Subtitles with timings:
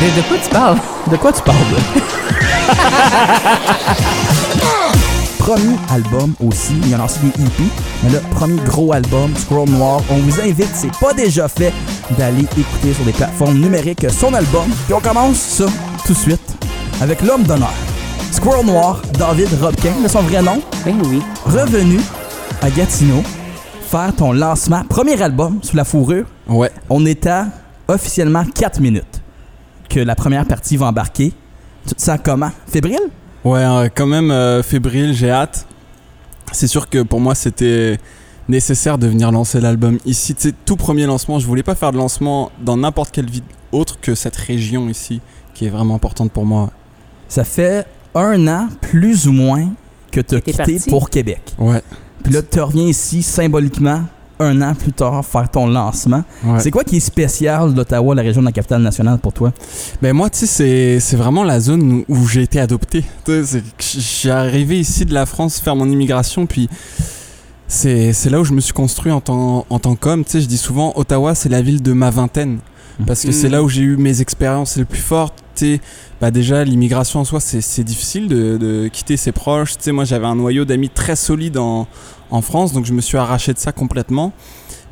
[0.00, 0.78] De, de quoi tu parles?
[1.10, 1.56] De quoi tu parles?
[5.38, 7.62] premier album aussi, il y en a aussi des EP,
[8.04, 11.72] mais le premier gros album, Scroll Noir, on vous invite, c'est pas déjà fait,
[12.16, 14.64] d'aller écouter sur des plateformes numériques son album.
[14.86, 15.66] Puis on commence ça
[16.06, 16.54] tout de suite
[17.00, 17.72] avec l'homme d'honneur.
[18.30, 21.20] Squirrel Noir, David Robkin, de son vrai nom, Ben oui.
[21.44, 21.98] revenu
[22.62, 23.22] à Gatineau,
[23.90, 26.26] faire ton lancement, premier album sous la fourrure.
[26.48, 26.70] Ouais.
[26.88, 27.46] On est à
[27.88, 29.09] officiellement 4 minutes
[29.90, 31.32] que la première partie va embarquer.
[31.86, 32.50] Tu te sens comment?
[32.66, 33.10] Fébrile?
[33.44, 35.66] Ouais, euh, quand même euh, fébrile, j'ai hâte.
[36.52, 37.98] C'est sûr que pour moi, c'était
[38.48, 40.34] nécessaire de venir lancer l'album ici.
[40.34, 43.42] Tu sais, tout premier lancement, je voulais pas faire de lancement dans n'importe quelle ville
[43.72, 45.20] autre que cette région ici,
[45.54, 46.70] qui est vraiment importante pour moi.
[47.28, 49.68] Ça fait un an, plus ou moins,
[50.10, 50.90] que tu as quitté parti?
[50.90, 51.54] pour Québec.
[51.58, 51.82] Ouais.
[52.24, 54.04] Puis là, tu reviens ici symboliquement
[54.40, 56.24] un an plus tard faire ton lancement.
[56.44, 56.58] ouais.
[56.60, 59.52] C'est quoi qui est spécial d'Ottawa, la région de la capitale nationale pour toi?
[60.02, 63.04] Ben moi, tu sais, c'est- c'est vraiment la zone où, j'ai été adopté.
[63.26, 66.68] C'est suis arrivé ici de la France faire mon immigration, puis
[67.68, 70.24] c'est c'est là où je me suis construit en tant, en tant qu'homme.
[70.24, 72.58] Tu sais, je dis souvent, Ottawa, c'est la ville de ma vingtaine.
[73.06, 73.52] Parce que c'est Mm.
[73.52, 75.38] là où j'ai eu mes expériences les plus fortes.
[75.54, 75.80] Tu sais,
[76.20, 79.78] bah déjà, l'immigration en soi, c'est c'est difficile de, de quitter ses proches.
[79.78, 81.86] Tu sais, moi, j'avais un noyau d'amis très solide en,
[82.30, 84.32] en France, donc je me suis arraché de ça complètement.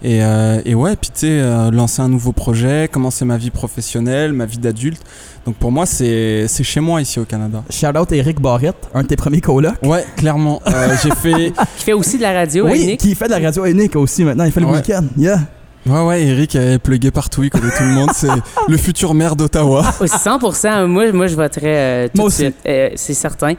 [0.00, 3.50] Et, euh, et ouais, puis tu sais, euh, lancer un nouveau projet, commencer ma vie
[3.50, 5.02] professionnelle, ma vie d'adulte.
[5.44, 7.64] Donc pour moi, c'est c'est chez moi ici au Canada.
[7.68, 9.74] Shout out Eric Barrett, un de tes premiers colocs.
[9.82, 10.60] Ouais, clairement.
[10.68, 11.52] Euh, j'ai fait.
[11.78, 13.00] Qui fait aussi de la radio, oui, Nick.
[13.00, 14.44] qui fait de la radio unique aussi maintenant.
[14.44, 14.76] Il fait le Ouais.
[14.76, 15.04] week-end.
[15.16, 15.40] Yeah.
[15.86, 18.10] Ouais, ouais, Eric est plugué partout, il connaît tout le monde.
[18.14, 18.28] C'est
[18.68, 19.82] le futur maire d'Ottawa.
[20.00, 20.86] Oh, 100%.
[20.86, 22.42] Moi, moi je voterais euh, tout Moi de aussi.
[22.42, 22.56] suite.
[22.68, 23.54] Euh, c'est certain.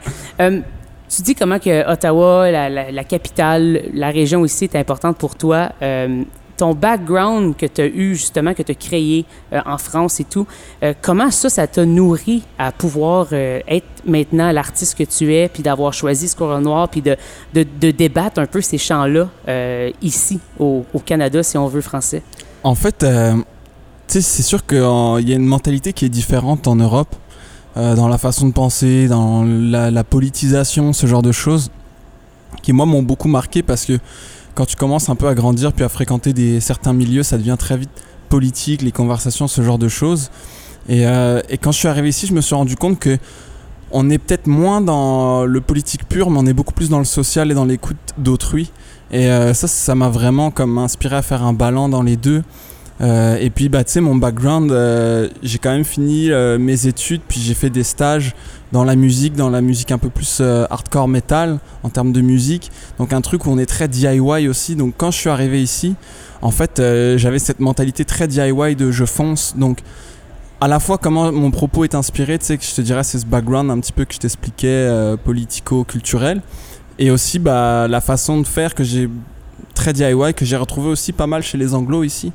[1.14, 5.70] Tu dis comment que Ottawa, la, capitale, la région ici est importante pour toi.
[5.82, 6.22] Euh,
[6.56, 10.24] ton background que tu as eu, justement, que tu as créé euh, en France et
[10.24, 10.46] tout,
[10.84, 15.64] euh, comment ça, ça t'a nourri à pouvoir être maintenant l'artiste que tu es, puis
[15.64, 17.16] d'avoir choisi Squirrel Noir, puis de,
[17.54, 19.28] de, débattre un peu ces chants-là
[20.02, 22.22] ici, au, au Canada, si on veut français?
[22.62, 23.04] En fait,
[24.06, 27.16] c'est sûr qu'il y a une mentalité qui est différente en Europe,
[27.76, 31.70] euh, dans la façon de penser, dans la, politisation, ce genre de choses,
[32.62, 33.98] qui moi m'ont beaucoup marqué parce que
[34.54, 37.56] quand tu commences un peu à grandir puis à fréquenter des, certains milieux, ça devient
[37.58, 37.90] très vite
[38.28, 40.30] politique, les conversations, ce genre de choses.
[40.88, 43.18] Et, euh, quand je suis arrivé ici, je me suis rendu compte que
[43.92, 47.04] on est peut-être moins dans le politique pur, mais on est beaucoup plus dans le
[47.04, 48.70] social et dans l'écoute d'autrui.
[49.10, 52.42] Et euh, ça, ça m'a vraiment comme inspiré à faire un ballon dans les deux.
[53.00, 56.86] Euh, et puis, bah, tu sais, mon background, euh, j'ai quand même fini euh, mes
[56.86, 58.34] études, puis j'ai fait des stages
[58.72, 62.70] dans la musique, dans la musique un peu plus hardcore metal en termes de musique.
[62.98, 64.76] Donc, un truc où on est très DIY aussi.
[64.76, 65.94] Donc, quand je suis arrivé ici,
[66.42, 66.80] en fait,
[67.16, 69.54] j'avais cette mentalité très DIY de je fonce.
[69.56, 69.80] Donc,
[70.60, 73.18] à la fois comment mon propos est inspiré, tu sais, que je te dirais, c'est
[73.18, 76.42] ce background un petit peu que je t'expliquais, politico-culturel.
[77.00, 79.08] Et aussi, bah, la façon de faire que j'ai
[79.74, 82.32] très DIY, que j'ai retrouvé aussi pas mal chez les anglos ici.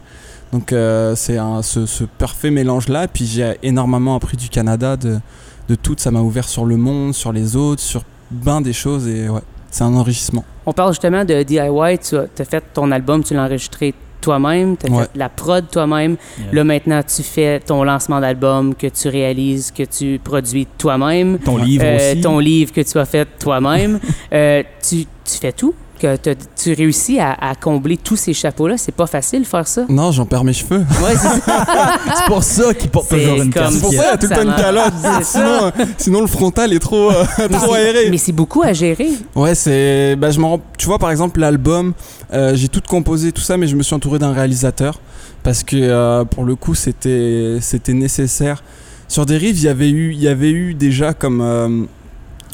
[0.54, 3.08] Donc, euh, c'est ce, ce parfait mélange-là.
[3.08, 5.20] Puis, j'ai énormément appris du Canada, de,
[5.68, 5.96] de tout.
[5.98, 9.08] Ça m'a ouvert sur le monde, sur les autres, sur ben des choses.
[9.08, 9.42] Et ouais,
[9.72, 10.46] c'est un enrichissement.
[10.66, 12.00] On parle justement de DIY.
[12.00, 15.04] Tu as, fait ton album, tu l'as enregistré toi-même, tu as Ouais.
[15.04, 16.16] fait la prod toi-même.
[16.40, 16.48] Yeah.
[16.54, 21.38] Là, maintenant, tu fais ton lancement d'album que tu réalises, que tu produis toi-même.
[21.40, 22.22] Ton livre Euh, aussi.
[22.22, 24.00] Ton livre que tu as fait toi-même.
[24.34, 25.76] Euh, tu, tu fais tout?
[26.00, 26.18] Que
[26.62, 28.78] tu réussis à, à combler tous ces chapeaux-là.
[28.78, 29.86] C'est pas facile de faire ça.
[29.90, 30.80] Non, j'en perds mes cheveux.
[31.04, 31.66] Ouais, c'est ça.
[32.16, 33.74] C'est pour ça qu'il porte toujours une casquette.
[33.74, 34.94] C'est pour ça, il y a tout le temps une calotte.
[35.24, 38.10] Sinon, euh, sinon, le frontal est trop, euh, trop aéré.
[38.10, 39.10] Mais c'est beaucoup à gérer.
[39.36, 40.16] Ouais, c'est.
[40.18, 41.94] Bah, je rends- Tu vois, par exemple, l'album,
[42.34, 45.00] euh, j'ai tout composé, tout ça, mais je me suis entouré d'un réalisateur.
[45.44, 48.64] Parce que euh, pour le coup, c'était c'était nécessaire.
[49.08, 51.88] Sur des rives, il y avait eu, il y avait eu déjà comme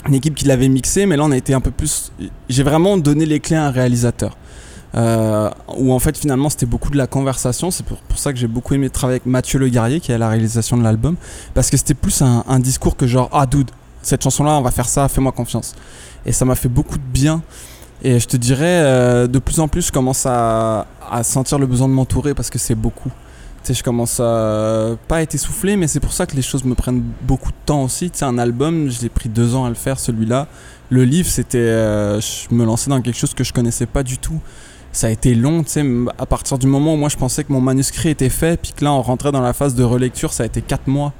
[0.08, 2.12] une équipe qui l'avait mixé, mais là, on a été un peu plus.
[2.50, 4.38] J'ai vraiment donné les clés à un réalisateur.
[4.94, 7.72] Euh, où en fait, finalement, c'était beaucoup de la conversation.
[7.72, 10.18] C'est pour, ça que j'ai beaucoup aimé travailler avec Mathieu Le Guerrier, qui est à
[10.18, 11.16] la réalisation de l'album.
[11.54, 13.72] Parce que c'était plus un, discours que genre, ah, dude,
[14.02, 15.76] cette chanson-là, on va faire ça, fais-moi confiance.
[16.26, 17.42] Et ça m'a fait beaucoup de bien.
[18.04, 20.86] Et je te dirais, euh, de plus en plus, je commence à
[21.24, 23.12] sentir le besoin de m'entourer parce que c'est beaucoup.
[23.64, 26.64] Tu sais, je commence à pas être essoufflé, mais c'est pour ça que les choses
[26.64, 28.10] me prennent beaucoup de temps aussi.
[28.10, 30.48] Tu sais, un album, je l'ai pris deux ans à le faire, celui-là.
[30.90, 34.18] Le livre, c'était, euh, je me lançais dans quelque chose que je connaissais pas du
[34.18, 34.40] tout.
[34.92, 35.86] Ça a été long, tu sais,
[36.18, 38.84] à partir du moment où moi je pensais que mon manuscrit était fait, puis que
[38.84, 41.14] là on rentrait dans la phase de relecture, ça a été quatre mois.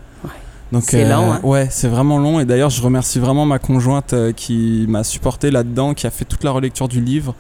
[0.72, 1.40] Donc C'est long, hein?
[1.44, 2.40] Ouais, c'est vraiment long.
[2.40, 6.26] Et d'ailleurs, je remercie vraiment ma conjointe euh, qui m'a supporté là-dedans, qui a fait
[6.26, 7.36] toute la relecture du livre.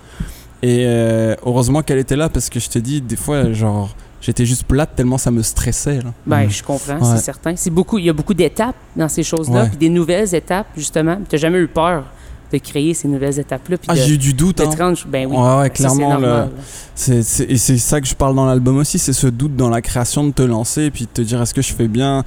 [0.62, 4.46] Et euh, heureusement qu'elle était là parce que je te dis, des fois, genre, j'étais
[4.46, 5.98] juste plate tellement ça me stressait.
[6.02, 6.14] Là.
[6.26, 6.50] Ben, Mm.
[6.50, 7.18] je comprends, Ouais.
[7.18, 7.56] c'est certain.
[7.56, 11.18] C'est beaucoup, il y a beaucoup d'étapes dans ces choses-là, puis des nouvelles étapes, justement.
[11.30, 12.06] Tu n'as jamais eu peur
[12.54, 14.60] de créer ces nouvelles étapes-là, Ah, j'ai eu du doute.
[14.60, 14.70] hein.
[14.78, 16.50] rendre- Ben oui, Ouais, clairement.
[16.96, 17.20] C'est,
[17.50, 20.26] et c'est ça que je parle dans l'album aussi, c'est ce doute dans la création
[20.26, 22.24] de te lancer et puis de te dire est-ce que je fais bien?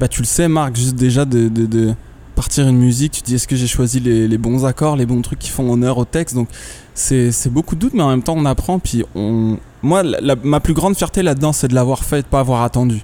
[0.00, 1.94] Bah tu le sais Marc, juste déjà de, de, de
[2.34, 5.06] partir une musique, tu te dis est-ce que j'ai choisi les, les bons accords, les
[5.06, 6.34] bons trucs qui font honneur au texte?
[6.34, 6.48] Donc
[6.94, 8.78] c'est, beaucoup de doute mais en même temps on apprend.
[8.80, 9.58] Puis on...
[9.82, 12.40] moi la- la- ma plus grande fierté là-dedans c'est de l'avoir fait et de pas
[12.40, 13.02] avoir attendu.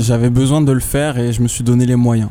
[0.00, 2.28] J'avais besoin de le faire et je me suis donné les moyens.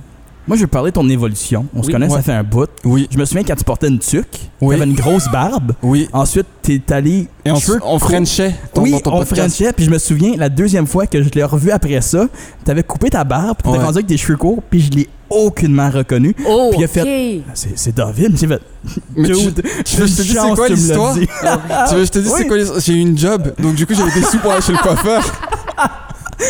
[0.48, 1.66] Moi, je vais parler de ton évolution.
[1.76, 2.70] On se connaît, ça fait un bout.
[2.84, 4.76] Oui, Je me souviens quand tu portais une tuque, Oui.
[4.76, 5.74] tu avais une grosse barbe.
[5.82, 6.08] oui.
[6.14, 7.28] Ensuite, t'es allé.
[7.44, 10.50] Et on, cheveux on frenchait dans, Oui, ton on frenchait, puis je me souviens, la
[10.50, 12.28] deuxième fois que je l'ai revu après ça,
[12.64, 13.78] t'avais coupé ta barbe, t'étais Ouais.
[13.84, 16.36] rendu avec des cheveux courts, puis je l'ai aucunement reconnu.
[16.48, 16.92] Oh, Puis il a OK.
[16.92, 18.62] fait- C'est c'est David, j'ai fait.
[19.16, 19.34] Mais tu,
[19.84, 21.14] tu veux que je te dise c'est quoi l'histoire?
[21.16, 21.28] dit.
[21.28, 22.38] Tu veux que je te dise Oui.
[22.42, 22.80] c'est quoi l'histoire?
[22.82, 25.24] J'ai eu une job, donc du coup j'avais des sous pour aller chez le coiffeur.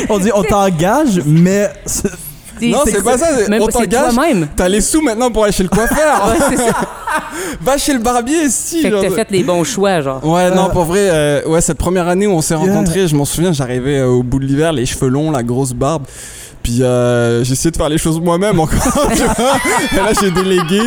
[0.09, 1.69] On dit, on t'engage, mais.
[2.62, 3.28] Non, c'est pas ça,
[3.60, 4.13] on t'engage.
[4.56, 6.34] T'as les sous maintenant pour aller chez le coiffeur.
[6.50, 6.74] Ouais, ça.
[7.62, 8.81] Va chez le barbier, si.
[8.81, 9.04] Fait que genre.
[9.04, 10.25] t'as fait les bons choix, genre.
[10.25, 12.63] Ouais, non, pour vrai, euh, ouais, cette première année où on s'est Yeah.
[12.74, 15.74] rencontrés, je m'en souviens, j'arrivais euh, au bout de l'hiver, les cheveux longs, la grosse
[15.74, 16.04] barbe.
[16.63, 18.80] Puis euh, j'essayais de faire les choses moi-même encore.
[19.16, 19.58] tu vois.
[19.94, 20.81] Et là, j'ai délégué.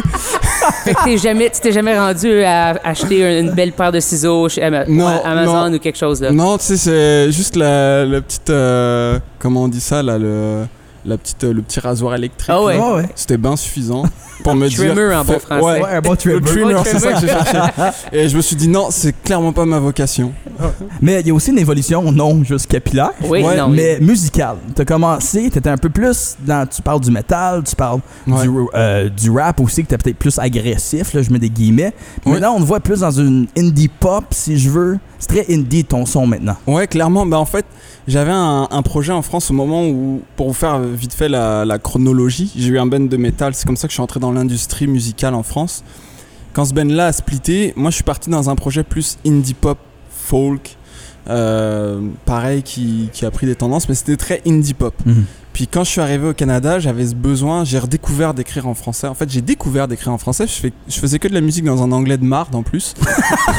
[0.85, 4.49] Fait que t'es jamais, tu t'es jamais rendu à acheter une belle paire de ciseaux
[4.49, 5.77] chez Ama- Non, Amazon non.
[5.77, 6.31] ou quelque chose, là.
[6.33, 8.51] Non, tu sais, c'est juste la, la petite.
[8.51, 10.65] euh, comment on dit ça, là, le,
[11.09, 12.51] la petite, euh, le petit rasoir électrique.
[12.53, 12.79] Ah ouais.
[12.79, 13.09] Ouais, ouais.
[13.15, 14.05] C'était bien suffisant
[14.45, 14.79] pour me dire.
[14.95, 15.65] Trimmer en bon fais- français.
[15.65, 16.35] Ouais, Ouais, un bon trimmer.
[16.37, 17.59] le trimmer, Bon c'est ça que j'ai cherché.
[18.13, 20.33] Et je me suis dit, non, c'est clairement pas ma vocation.
[21.03, 23.69] Mais il y a aussi une évolution, non juste capillaire, Oui, Ouais, non.
[23.69, 24.57] mais musicale.
[24.75, 26.67] T'as commencé, t'étais un peu plus dans.
[26.69, 28.43] Tu parles du métal, tu parles Ouais.
[28.43, 31.95] du, euh, du rap aussi, que t'es peut-être plus agressif, là, je mets des guillemets.
[32.27, 32.33] Ouais.
[32.33, 34.99] Maintenant, on te voit plus dans une indie pop, si je veux.
[35.19, 36.57] C'est très indie ton son maintenant.
[36.67, 37.27] Ouais, clairement.
[37.27, 37.67] Bah, en fait,
[38.07, 41.65] j'avais un, un projet en France au moment où, pour vous faire vite fait la,
[41.65, 43.55] la chronologie, j'ai eu un band de métal.
[43.55, 45.83] C'est comme ça que je suis entré dans l'industrie musicale en France.
[46.53, 49.79] Quand ce band-là a splitté, moi je suis parti dans un projet plus indie pop,
[50.11, 50.77] folk,
[51.29, 54.95] euh, pareil, qui, qui a pris des tendances, mais c'était très indie pop.
[55.59, 59.09] Puis quand je suis arrivé au Canada, j'avais ce besoin, j'ai redécouvert d'écrire en français.
[59.09, 60.47] En fait, j'ai découvert d'écrire en français.
[60.47, 62.95] Je, fais, je faisais que de la musique dans un anglais de marde en plus.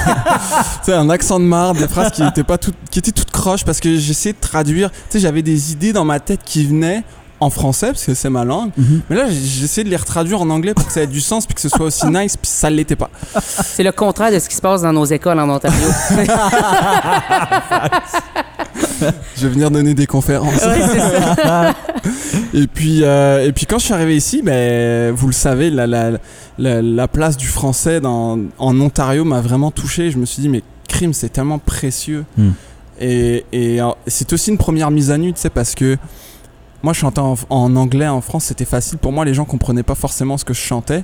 [0.81, 3.65] sais, un accent de marde, des phrases qui étaient pas toutes, qui étaient toutes croches
[3.65, 4.91] parce que j'essayais de traduire.
[4.91, 7.03] Tu sais, j'avais des idées dans ma tête qui venaient
[7.41, 8.71] en français parce que c'est ma langue.
[8.77, 9.01] Mhm.
[9.09, 11.45] Mais là, j'ai- j'essayais de les retraduire en anglais pour que ça ait du sens
[11.45, 12.35] puis que ce soit aussi nice.
[12.37, 13.09] Puis ça l'était pas.
[13.41, 15.87] C'est le contraire de ce qui se passe dans nos écoles en Ontario.
[19.37, 20.63] Je vais venir donner des conférences.
[20.65, 20.99] Ouais, c'est
[21.43, 21.73] ça.
[22.53, 25.87] Et puis, euh, et puis quand je suis arrivé ici, ben, vous le savez, la,
[25.87, 26.11] la,
[26.57, 30.11] la, la place du français dans, en Ontario m'a vraiment touché.
[30.11, 32.25] Je me suis dit, mais crime, c'est tellement précieux.
[32.37, 32.49] Hmm.
[32.99, 35.97] Et, et euh, c'est aussi une première mise à nu, tu sais, parce que
[36.81, 38.97] moi, je chantais en, en anglais en France, c'était facile.
[38.97, 41.03] Pour moi, les gens comprenaient pas forcément ce que je chantais.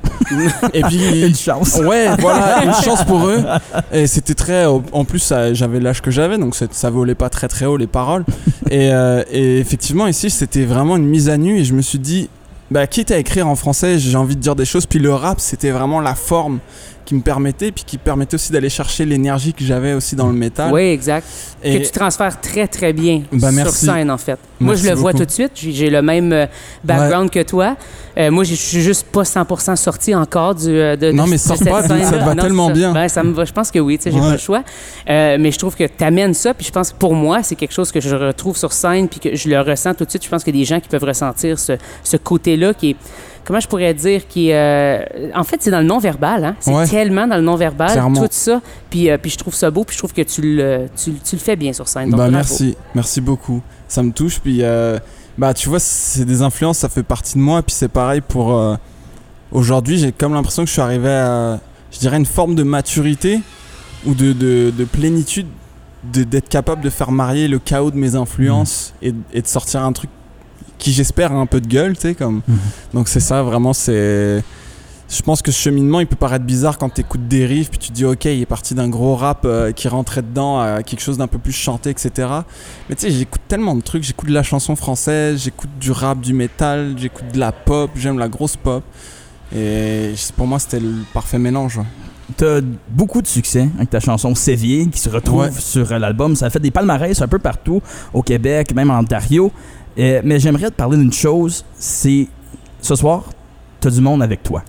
[0.74, 1.76] et puis, Une chance.
[1.78, 3.44] Ouais, voilà, une chance pour eux.
[3.92, 4.66] Et c'était très.
[4.66, 8.24] En plus, j'avais l'âge que j'avais, donc ça volait pas très très haut les paroles.
[8.70, 11.60] Et, euh, et effectivement, ici, c'était vraiment une mise à nu.
[11.60, 12.30] Et je me suis dit,
[12.72, 14.86] bah, quitte à écrire en français, j'ai envie de dire des choses.
[14.86, 16.60] Puis le rap, c'était vraiment la forme
[17.06, 20.34] qui me permettait, puis qui permettait aussi d'aller chercher l'énergie que j'avais aussi dans le
[20.34, 20.74] métal.
[20.74, 21.26] Oui, exact.
[21.64, 24.38] Et Que tu transfères très, très bien Bah, sur scène, en fait.
[24.60, 25.52] Moi, je le vois tout de suite.
[25.56, 26.46] J'ai le même euh,
[26.84, 27.76] background que toi.
[28.18, 31.58] Euh, moi, je suis juste pas 100% sorti encore du, euh, de, Non, mais sors
[31.60, 32.74] pas, ça te va Non, tellement ça.
[32.74, 32.94] bien.
[32.94, 33.46] Ben, ça me va.
[33.46, 34.26] Je pense que oui, tu sais, j'ai Ouais.
[34.28, 34.64] pas le choix.
[35.10, 37.56] Euh, mais je trouve que tu amènes ça, puis je pense que pour moi, c'est
[37.56, 40.24] quelque chose que je retrouve sur scène, puis que je le ressens tout de suite.
[40.24, 42.96] Je pense qu'il y a des gens qui peuvent ressentir ce, ce côté-là qui est
[43.46, 44.56] comment je pourrais dire, qui est...
[44.56, 46.56] euh, en fait, c'est dans le non-verbal, hein?
[46.60, 46.88] C'est Ouais.
[46.88, 48.22] tellement dans le non-verbal, Clairement.
[48.22, 48.60] tout ça.
[48.90, 51.36] Puis, euh, puis je trouve ça beau, puis je trouve que tu le, tu, tu
[51.36, 52.10] le fais bien sur scène.
[52.10, 53.62] Donc, bah merci, merci beaucoup.
[53.88, 54.40] Ça me touche.
[54.40, 54.98] Puis euh,
[55.38, 57.62] bah tu vois, c'est des influences, ça fait partie de moi.
[57.62, 58.76] Puis c'est pareil pour euh,
[59.52, 59.98] aujourd'hui.
[59.98, 61.60] J'ai comme l'impression que je suis arrivé à,
[61.92, 63.40] je dirais, une forme de maturité
[64.06, 65.48] ou de, de, de plénitude,
[66.14, 69.84] de- d'être capable de faire marier le chaos de mes influences et, et de sortir
[69.84, 70.10] un truc
[70.78, 72.42] qui j'espère a un peu de gueule, tu sais comme.
[72.48, 72.58] Mhm.
[72.94, 74.44] Donc c'est ça, vraiment, c'est.
[75.08, 77.78] Je pense que ce cheminement, il peut paraître bizarre quand tu écoutes des riffs, puis
[77.78, 80.82] tu te dis, ok, il est parti d'un gros rap euh, qui rentrait dedans à
[80.82, 82.28] quelque chose d'un peu plus chanté, etc.
[82.90, 84.02] Mais tu sais, j'écoute tellement de trucs.
[84.04, 88.18] J'écoute de la chanson française, j'écoute du rap, du métal, j'écoute de la pop, j'aime
[88.18, 88.84] la grosse pop.
[89.56, 91.78] Et pour moi, c'était le parfait mélange.
[91.78, 91.84] ouais.
[92.38, 95.52] T'as beaucoup de succès avec ta chanson Sévier qui se retrouve Ouais.
[95.60, 96.36] sur l'album.
[96.36, 97.80] Ça a fait des palmarès un peu partout
[98.12, 99.52] au Québec, même en Ontario.
[99.98, 101.64] Euh, mais j'aimerais te parler d'une chose.
[101.78, 102.28] C'est
[102.82, 103.24] ce soir,
[103.80, 104.64] t'as du monde avec toi.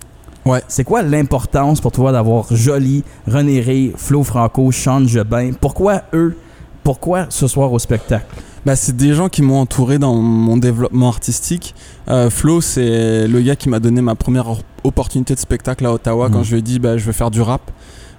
[0.45, 0.61] Ouais.
[0.67, 5.51] C'est quoi l'importance pour toi d'avoir Jolie, René Ré, Flo Franco, Sean Jobin?
[5.59, 6.37] Pourquoi eux?
[6.83, 8.25] Pourquoi ce soir au spectacle?
[8.65, 11.75] Bah, c'est des gens qui m'ont entouré dans mon développement artistique.
[12.09, 15.93] Euh, Flo, c'est le gars qui m'a donné ma première or- opportunité de spectacle à
[15.93, 16.43] Ottawa quand Mhm.
[16.45, 17.69] je lui ai dit bah, je veux faire du rap.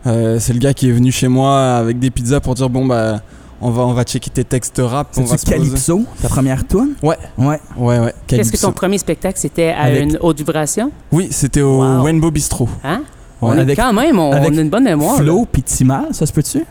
[0.07, 2.87] Euh, c'est le gars qui est venu chez moi avec des pizzas pour dire bon
[2.87, 3.21] bah
[3.61, 5.13] on va on va checker tes textes rap.
[5.13, 5.37] poser.
[5.47, 6.95] Calypso, ta première tune?
[7.03, 7.17] Ouais.
[7.37, 7.61] Ouais.
[7.77, 8.15] Ouais ouais.
[8.27, 10.91] Qu'est-ce que ton premier spectacle, c'était à Avec- une haute vibration?
[11.13, 12.03] Oui, c'était au Wow.
[12.03, 12.69] Rainbow Bistro.
[12.85, 13.03] Hein?
[13.41, 13.51] Ouais.
[13.51, 15.17] On est- Avec- quand même, on, avec on a une bonne mémoire.
[15.17, 16.65] Flo puis Timal, ça se peut-tu?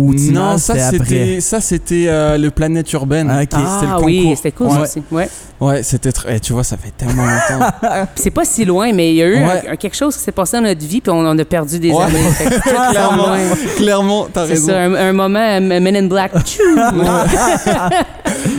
[0.00, 3.28] Ou Non, ça c'était c'était ça c'était euh, le Planète Urbaine.
[3.30, 3.48] Ah, ok.
[3.52, 4.36] Ah c'était le oui, concours.
[4.36, 4.78] c'était cool Ouais.
[4.80, 5.02] aussi.
[5.10, 5.28] Ouais.
[5.60, 6.36] Ouais, c'était très.
[6.36, 7.66] eh, tu vois, ça fait tellement longtemps.
[8.14, 9.42] C'est pas si loin, mais il y a eu Ouais.
[9.68, 11.78] un- un- quelque chose qui s'est passé dans notre vie, puis on, on a perdu
[11.78, 12.04] des Ouais.
[12.04, 12.50] années.
[12.90, 13.46] Clairement, ouais.
[13.76, 14.66] clairement, t'as C'est raison.
[14.68, 16.32] ça, un, un moment, euh, Men in Black.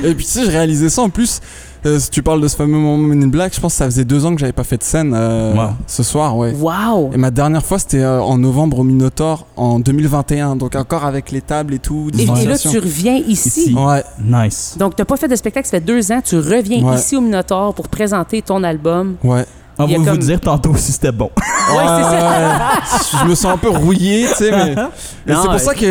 [0.03, 1.39] Et puis tu sais, je réalisais ça en plus.
[1.85, 4.05] Euh, tu parles de ce fameux moment Men in Black, je pense que ça faisait
[4.05, 5.69] deux ans que j'avais pas fait de scène euh, Wow.
[5.87, 6.53] ce soir, ouais.
[6.53, 7.11] Wow!
[7.13, 11.31] Et ma dernière fois, c'était euh, en novembre au Minotaur en 2021, donc encore avec
[11.31, 12.09] les tables et tout.
[12.17, 13.49] Et, et là, tu reviens ici.
[13.61, 13.75] Ici.
[13.75, 14.75] Ouais, Nice.
[14.77, 16.21] Donc, t'as pas fait de spectacle, ça fait deux ans.
[16.23, 16.95] Tu reviens Ouais.
[16.95, 19.15] ici au Minotaur pour présenter ton album.
[19.23, 19.45] ouais.
[19.83, 21.29] On va a vous comme- dire tantôt si c'était bon.
[21.35, 23.21] Ouais, c'est ça.
[23.23, 24.75] je me sens un peu rouillé, tu sais, mais.
[25.27, 25.59] C'est pour ouais.
[25.59, 25.87] ça qu'il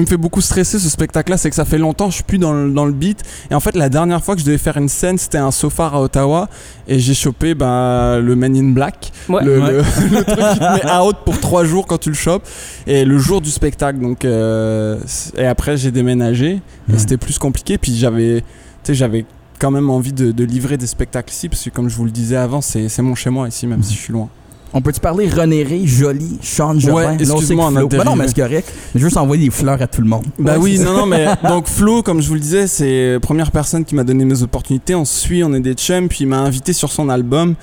[0.00, 2.52] me fait beaucoup stresser ce spectacle-là, c'est que ça fait longtemps, je suis plus dans
[2.52, 3.22] le, dans le beat.
[3.50, 5.86] Et en fait, la dernière fois que je devais faire une scène, c'était un sofa
[5.94, 6.48] à Ottawa,
[6.88, 9.44] et j'ai chopé bah, le Man in Black, Ouais.
[9.44, 9.70] le, Ouais.
[9.72, 9.78] le-
[10.10, 12.46] le truc qui te met out pour trois jours quand tu le chopes,
[12.86, 14.00] et le jour du spectacle.
[14.00, 14.98] Donc, euh,
[15.38, 16.60] et après, j'ai déménagé,
[16.92, 17.78] et c'était plus compliqué.
[17.78, 18.46] Puis j'avais, tu
[18.82, 19.24] sais, j'avais
[19.62, 22.10] quand même envie de, de livrer des spectacles ici, parce que comme je vous le
[22.10, 23.84] disais avant, c'est mon chez moi ici, même Mhm.
[23.84, 24.28] si je suis loin.
[24.74, 26.94] On peut-tu parler René Ré, Joli, Sean Jobin?
[26.94, 28.14] Ouais, excuse-moi, Flo- Ben non, dérivé.
[28.16, 28.72] mais c'est correct.
[28.94, 30.24] Je veux juste envoyer des fleurs à tout le monde.
[30.38, 33.20] Bah Ouais, oui, non, non, mais donc Flo, comme je vous le disais, c'est la
[33.20, 34.94] première personne qui m'a donné mes opportunités.
[34.94, 37.54] On se suit, on est des chums, puis il m'a invité sur son album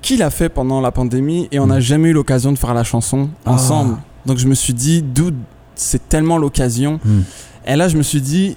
[0.00, 1.82] qu'il a fait pendant la pandémie et on n'a Mm.
[1.82, 3.52] jamais eu l'occasion de faire la chanson Ah.
[3.52, 3.96] ensemble.
[4.26, 5.34] Donc je me suis dit, dude,
[5.74, 6.98] c'est tellement l'occasion.
[7.04, 7.20] Hmm.
[7.66, 8.56] Et là, je me suis dit,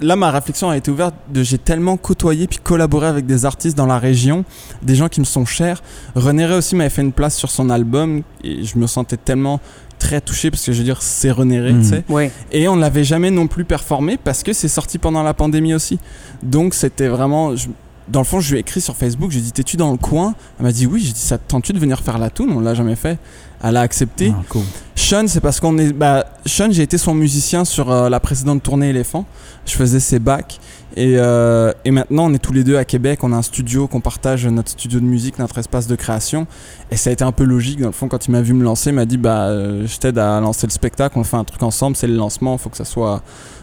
[0.00, 3.76] là, ma réflexion a été ouverte de j'ai tellement côtoyé puis collaboré avec des artistes
[3.76, 4.44] dans la région,
[4.82, 5.82] des gens qui me sont chers.
[6.14, 9.60] René Ray aussi m'avait fait une place sur son album et je me sentais tellement
[9.98, 12.04] très touché parce que je veux dire, c'est René Ray, tu sais.
[12.10, 12.30] Ouais.
[12.52, 15.72] Et on ne l'avait jamais non plus performé parce que c'est sorti pendant la pandémie
[15.74, 15.98] aussi.
[16.42, 17.56] Donc c'était vraiment.
[17.56, 17.68] je-
[18.08, 19.90] dans le fond, je lui ai écrit sur Facebook, je lui ai dit T'es-tu dans
[19.90, 20.34] le coin?
[20.58, 22.50] Elle m'a dit Oui, j'ai dit Ça te tente-tu de venir faire la toune?
[22.52, 23.18] On l'a jamais fait.
[23.62, 24.32] Elle a accepté.
[24.36, 24.62] Ah, cool.
[24.94, 25.92] Sean, c'est parce qu'on est.
[25.92, 29.24] Bah, Sean, j'ai été son musicien sur euh, la précédente tournée Éléphant.
[29.64, 30.58] Je faisais ses bacs.
[30.94, 33.20] Et, euh, et maintenant, on est tous les deux à Québec.
[33.22, 36.46] On a un studio qu'on partage, notre studio de musique, notre espace de création.
[36.90, 37.80] Et ça a été un peu logique.
[37.80, 39.98] Dans le fond, quand il m'a vu me lancer, il m'a dit Bah, euh, je
[39.98, 41.18] t'aide à lancer le spectacle.
[41.18, 41.96] On fait un truc ensemble.
[41.96, 42.54] C'est le lancement.
[42.54, 43.22] Il faut que ça soit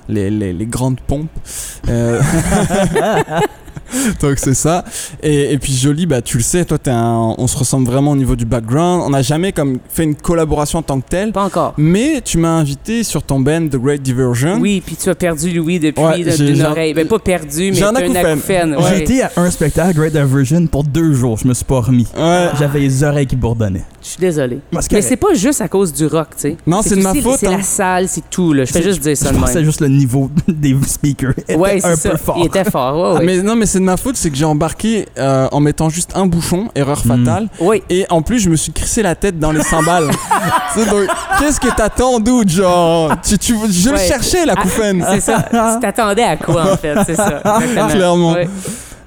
[0.10, 1.30] les, les, les grandes pompes.
[4.22, 4.84] Donc c'est ça.
[5.22, 8.12] Et, et puis Jolie, bah tu le sais, toi t'es un, on se ressemble vraiment
[8.12, 9.04] au niveau du background.
[9.06, 11.32] On n'a jamais comme fait une collaboration en tant que telle.
[11.32, 11.74] Pas encore.
[11.78, 14.58] Mais tu m'as invité sur ton band The Great Diversion.
[14.60, 16.94] Oui, puis tu as perdu Louis depuis Ouais, d'une oreille.
[16.94, 18.26] Ben, pas perdu, mais un acouphène.
[18.26, 18.76] acouphène.
[18.80, 19.02] J'ai ouais.
[19.02, 21.38] été à un spectacle, Great Diversion, pour deux jours.
[21.38, 22.08] Je me suis pas remis.
[22.18, 22.48] Ouais.
[22.58, 23.84] J'avais les oreilles qui bourdonnaient.
[24.02, 24.60] Je suis désolé.
[24.80, 26.58] C'est Mais c'est pas juste à cause du rock, tu sais.
[26.68, 27.58] Non, c'est de ma faute, C'est hein.
[27.58, 28.66] la salle, c'est tout, là.
[28.66, 29.64] Je fais C'est- juste dire ça de même.
[29.64, 32.24] juste le niveau des speakers était Ouais, un c'est peu ça.
[32.24, 32.36] fort.
[32.40, 33.26] Il était fort, ouais, ouais.
[33.26, 36.12] Mais non, mais c'est de ma faute, c'est que j'ai embarqué euh, en mettant juste
[36.16, 37.26] un bouchon, erreur Hmm.
[37.26, 37.48] fatale.
[37.60, 37.82] Oui.
[37.90, 40.10] Et en plus, je me suis crissé la tête dans les cymbales.
[40.76, 41.08] Donc,
[41.40, 44.08] qu'est-ce que t'attends, dude Genre, tu, tu, je le Ouais.
[44.08, 45.04] cherchais, la couffaine.
[45.10, 45.42] C'est ça.
[45.50, 46.96] tu t'attendais à quoi, en fait?
[47.06, 47.42] C'est ça.
[47.62, 47.88] Exactement.
[47.88, 48.32] Clairement.
[48.34, 48.48] Ouais.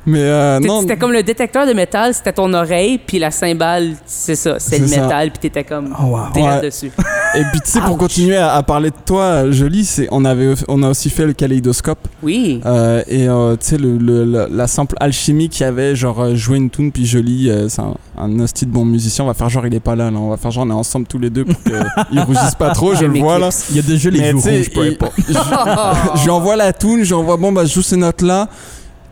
[0.07, 0.81] Mais euh, T'es- non.
[0.83, 4.79] C'était comme le détecteur de métal, c'était ton oreille, puis la cymbale, c'est ça, c'est
[4.79, 5.01] le ça.
[5.03, 6.19] métal, puis t'étais comme Oh, wow.
[6.33, 6.63] direct Ouais.
[6.71, 6.93] dessus.
[7.35, 10.55] Et puis, tu sais, pour continuer à, à parler de toi, Jolie, c'est, on, avait,
[10.69, 12.07] on a aussi fait le kaléidoscope.
[12.23, 12.61] Oui.
[12.65, 16.35] Euh, et euh, tu sais, le, le- la, la simple alchimie qu'il y avait, genre
[16.37, 19.25] jouer une tune, puis Jolie, euh, c'est un, un hostie de bon musicien.
[19.25, 20.17] On va faire genre, il est pas là, là.
[20.19, 22.95] On va faire genre, on est ensemble tous les deux pour qu'il rougisse pas trop,
[22.95, 23.49] je Je le vois là.
[23.71, 25.15] Il y a déjà les sais, rouges, importe.
[26.17, 28.49] je lui envoie la tune, je lui envoie bon bah je joue ces notes là.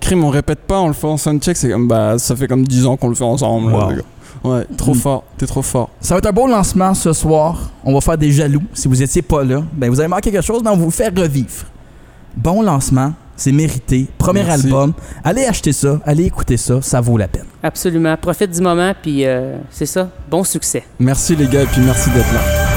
[0.05, 2.67] Crime, on répète pas, on le fait en soundcheck, c'est comme bah ça fait comme
[2.67, 3.73] 10 ans qu'on le fait ensemble.
[3.73, 3.91] là, Wow.
[3.91, 4.03] les gars.
[4.45, 4.99] Ouais, trop Mm.
[4.99, 5.89] fort, t'es trop fort.
[6.03, 7.71] Ça va être un beau lancement ce soir.
[7.83, 8.61] On va faire des jaloux.
[8.75, 10.91] Si vous étiez pas là, ben vous avez manqué quelque chose, mais on va vous
[10.91, 11.65] faire revivre.
[12.37, 14.07] Bon lancement, c'est mérité.
[14.19, 14.67] Premier Merci.
[14.67, 14.93] album.
[15.25, 17.47] Allez acheter ça, allez écouter ça, ça vaut la peine.
[17.63, 18.15] Absolument.
[18.21, 20.11] Profite du moment, puis euh, c'est ça.
[20.31, 20.85] Bon succès.
[20.99, 22.74] Merci les gars et puis merci d'être là.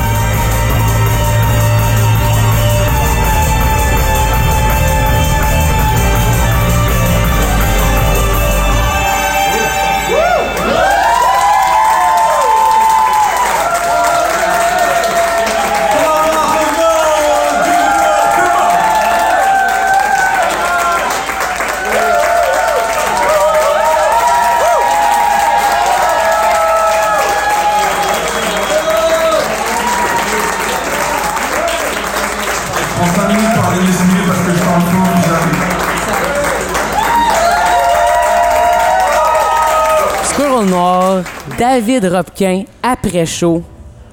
[42.00, 43.63] David Robquin, après chaud.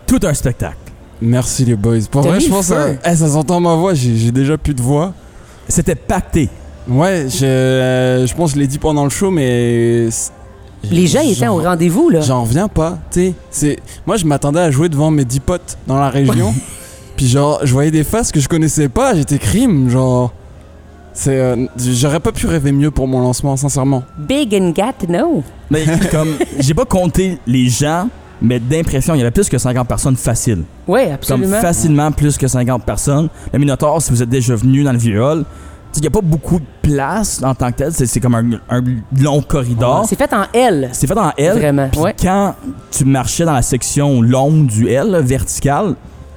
[0.06, 0.76] Tout un spectacle.
[1.20, 1.98] Merci les boys.
[2.10, 2.98] Pour T'as vrai, mis je le pense que feu.
[3.04, 5.12] eh, ça s'entend ma voix, j'ai j'ai déjà plus de voix.
[5.68, 6.48] C'était pacté.
[6.88, 10.08] Ouais, je, euh, je pense que je l'ai dit pendant le show, mais.
[10.90, 12.20] Les gens étaient j'en- au rendez-vous, là.
[12.20, 13.34] J'en reviens pas, tu sais.
[13.50, 16.54] c'est- Moi, je m'attendais à jouer devant mes 10 potes dans la région.
[17.16, 20.32] puis, genre, je voyais des faces que je connaissais pas, j'étais crime, genre.
[21.14, 21.38] C'est.
[21.38, 24.02] euh, J'aurais pas pu rêver mieux pour mon lancement, sincèrement.
[24.18, 25.42] Big and gat, no.
[25.70, 28.08] Mais comme, j'ai pas compté les gens,
[28.42, 30.64] mais d'impression, il y avait plus que 50 personnes faciles.
[30.88, 31.60] Oui, Comme absolument.
[31.60, 33.28] facilement plus que 50 personnes.
[33.52, 35.44] Le Minotaur, si vous êtes déjà venu dans le vieux hall,
[35.96, 37.92] il n'y a pas beaucoup de place en tant que tel.
[37.92, 38.82] C'est c'est comme un, un
[39.20, 40.04] long corridor.
[40.08, 40.88] C'est fait en L.
[40.92, 41.56] C'est fait en L.
[41.56, 42.16] Vraiment, Puis ouais.
[42.20, 42.56] quand
[42.90, 45.94] tu marchais dans la section longue du L, verticale,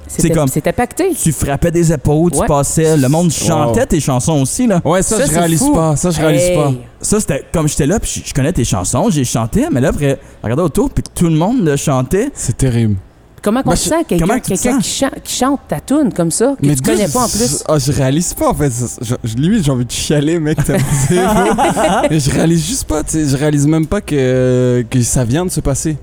[0.08, 1.10] C'était comme- c'était pacté.
[1.20, 4.66] tu frappais des épaules, tu passais, le monde chantait tes chansons aussi.
[4.66, 4.80] Là.
[4.84, 5.72] Ouais, ça, Ça, je réalise fou.
[5.74, 5.94] pas.
[5.96, 6.56] Ça, je réalise Hey.
[6.56, 6.72] pas.
[7.00, 9.88] Ça, c'était comme j'étais là, puis je, je connais tes chansons, j'ai chanté, mais là,
[9.90, 12.30] après, regardais autour, puis tout le monde le chantait.
[12.34, 12.96] C'est terrible.
[13.40, 14.04] Comment qu'on se je- sent?
[14.08, 14.82] Quelqu'un tu qui, chante,
[15.22, 17.62] qui chante ta tune comme ça, que tu deux, connais pas en plus?
[17.68, 18.72] Oh, je réalise pas en fait.
[19.00, 20.58] Je, je- limite, j'ai envie de chialer, mec.
[20.64, 20.76] t'as-.
[22.10, 23.04] Mais je réalise juste pas.
[23.04, 25.96] tu sais, Je réalise même pas que, que ça vient de se passer.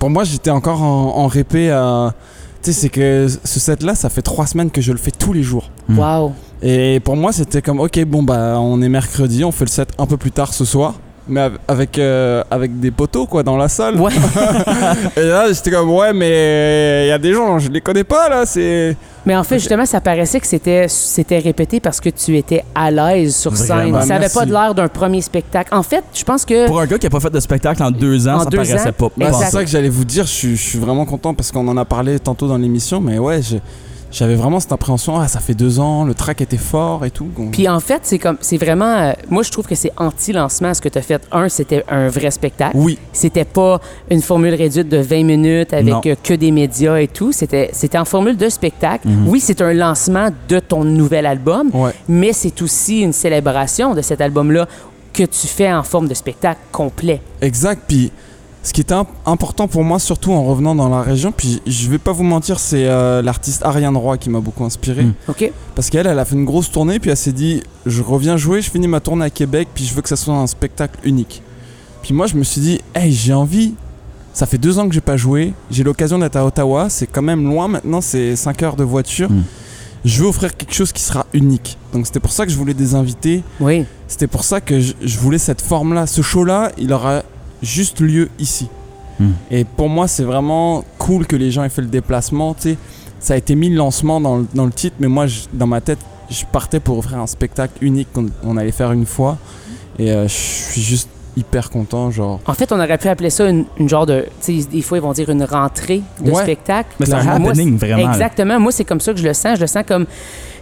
[0.00, 2.12] Pour moi, j'étais encore en, en répé à.
[2.62, 5.32] Tu sais, c'est que ce set-là, ça fait trois semaines que je le fais tous
[5.32, 5.70] les jours.
[5.88, 5.98] Mm.
[5.98, 6.32] Wow.
[6.62, 9.90] Et pour moi, c'était comme, ok, bon, bah, on est mercredi, on fait le set
[9.98, 10.94] un peu plus tard ce soir.
[11.30, 13.94] Mais av- avec, euh, avec des poteaux, quoi, dans la salle.
[14.00, 14.12] Ouais.
[15.16, 18.28] Et là, j'étais comme, ouais, mais il y a des gens, je les connais pas,
[18.28, 18.96] là, c'est.
[19.26, 22.90] Mais en fait, justement, ça paraissait que c'était c'était répété parce que tu étais à
[22.90, 23.66] l'aise sur scène.
[23.90, 24.00] Vraiment.
[24.00, 24.38] Ça avait Merci.
[24.38, 25.74] pas de l'air d'un premier spectacle.
[25.74, 27.90] En fait, je pense que Pour un gars qui a pas fait de spectacle en
[27.90, 29.08] deux ans, En ça deux paraissait ans, pas.
[29.16, 31.68] Bah, c'est ça que j'allais vous dire, je suis, je suis vraiment content parce qu'on
[31.68, 33.56] en a parlé tantôt dans l'émission, mais ouais, je-
[34.10, 37.28] j'avais vraiment cette appréhension, ah ça fait deux ans, le track était fort et tout.
[37.36, 40.74] donc- Puis en fait, c'est comme c'est vraiment euh, moi je trouve que c'est anti-lancement
[40.74, 41.22] ce que tu as fait.
[41.32, 42.76] Un, c'était un vrai spectacle.
[42.76, 47.08] Oui, C'était pas une formule réduite de 20 minutes avec euh, que des médias et
[47.08, 49.08] tout, c'était c'était en formule de spectacle.
[49.08, 49.28] Mhm.
[49.28, 51.92] Oui, c'est un lancement de ton nouvel album, ouais.
[52.08, 54.66] mais c'est aussi une célébration de cet album-là
[55.12, 57.20] que tu fais en forme de spectacle complet.
[57.40, 58.12] Exact, puis
[58.62, 61.88] ce qui était imp- important pour moi, surtout en revenant dans la région, puis je
[61.88, 65.04] vais pas vous mentir, c'est euh, l'artiste Ariane Roy qui m'a beaucoup inspiré.
[65.04, 65.14] Mm.
[65.28, 65.50] OK?
[65.74, 68.60] Parce qu'elle, elle a fait une grosse tournée, puis elle s'est dit, je reviens jouer,
[68.60, 71.42] je finis ma tournée à Québec, puis je veux que ça soit un spectacle unique.
[72.02, 73.74] Puis moi, je me suis dit, hey, j'ai envie.
[74.32, 75.52] Ça fait deux ans que j'ai pas joué.
[75.70, 76.88] J'ai l'occasion d'être à Ottawa.
[76.88, 79.30] C'est quand même loin maintenant, c'est 5 heures de voiture.
[79.30, 79.42] Mm.
[80.04, 81.76] Je veux offrir quelque chose qui sera unique.
[81.92, 83.42] Donc c'était pour ça que je voulais des invités.
[83.58, 83.84] Oui.
[84.06, 86.06] C'était pour ça que je, je voulais cette forme-là.
[86.06, 87.22] Ce show-là, il aura
[87.62, 88.68] juste lieu ici.
[89.18, 89.30] Mm.
[89.50, 92.54] Et pour moi, c'est vraiment cool que les gens aient fait le déplacement.
[92.54, 92.78] tu sais.
[93.18, 95.66] Ça a été mis le lancement dans le, dans le titre, mais moi, je- dans
[95.66, 95.98] ma tête,
[96.30, 99.36] je partais pour offrir un spectacle unique qu'on on allait faire une fois.
[99.98, 102.10] Et euh, je suis juste hyper content.
[102.10, 104.24] Genre, En fait, on aurait pu appeler ça une, une genre de.
[104.42, 106.42] Tu sais, des fois, ils vont dire une rentrée de Ouais.
[106.42, 106.88] spectacle.
[106.98, 108.10] Mais c'est un Moi, happening, vraiment.
[108.10, 108.58] Exactement.
[108.58, 109.56] Moi, c'est comme ça que je le sens.
[109.56, 110.06] Je le sens comme.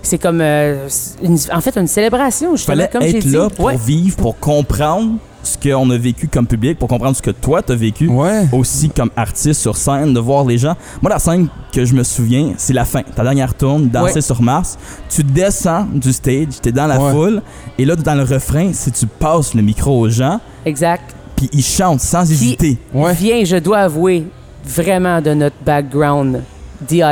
[0.03, 0.41] C'est comme.
[0.41, 0.89] euh,
[1.23, 3.31] une- en fait, une célébration, justement, fallait comme être dit.
[3.31, 3.77] là pour Ouais.
[3.77, 5.13] vivre, pour comprendre
[5.49, 8.09] ce qu'on a vécu comme public, pour comprendre ce que toi t'as vécu.
[8.09, 8.47] ouais.
[8.53, 10.75] Aussi comme artiste sur scène, de voir les gens.
[11.03, 13.03] Moi, la scène que je me souviens, c'est la fin.
[13.03, 14.21] Ta dernière tourne, danser Ouais.
[14.21, 14.79] sur Mars.
[15.09, 17.13] Tu descends du stage, t'es dans la Ouais.
[17.13, 17.43] foule,
[17.79, 21.15] et là, dans le refrain, si tu passes le micro aux gens, Exact.
[21.37, 22.79] puis ils chantent sans hésiter.
[22.93, 23.15] Ouais.
[23.15, 24.25] Vient, je dois avouer,
[24.65, 26.43] vraiment de notre background
[26.81, 27.03] DIY,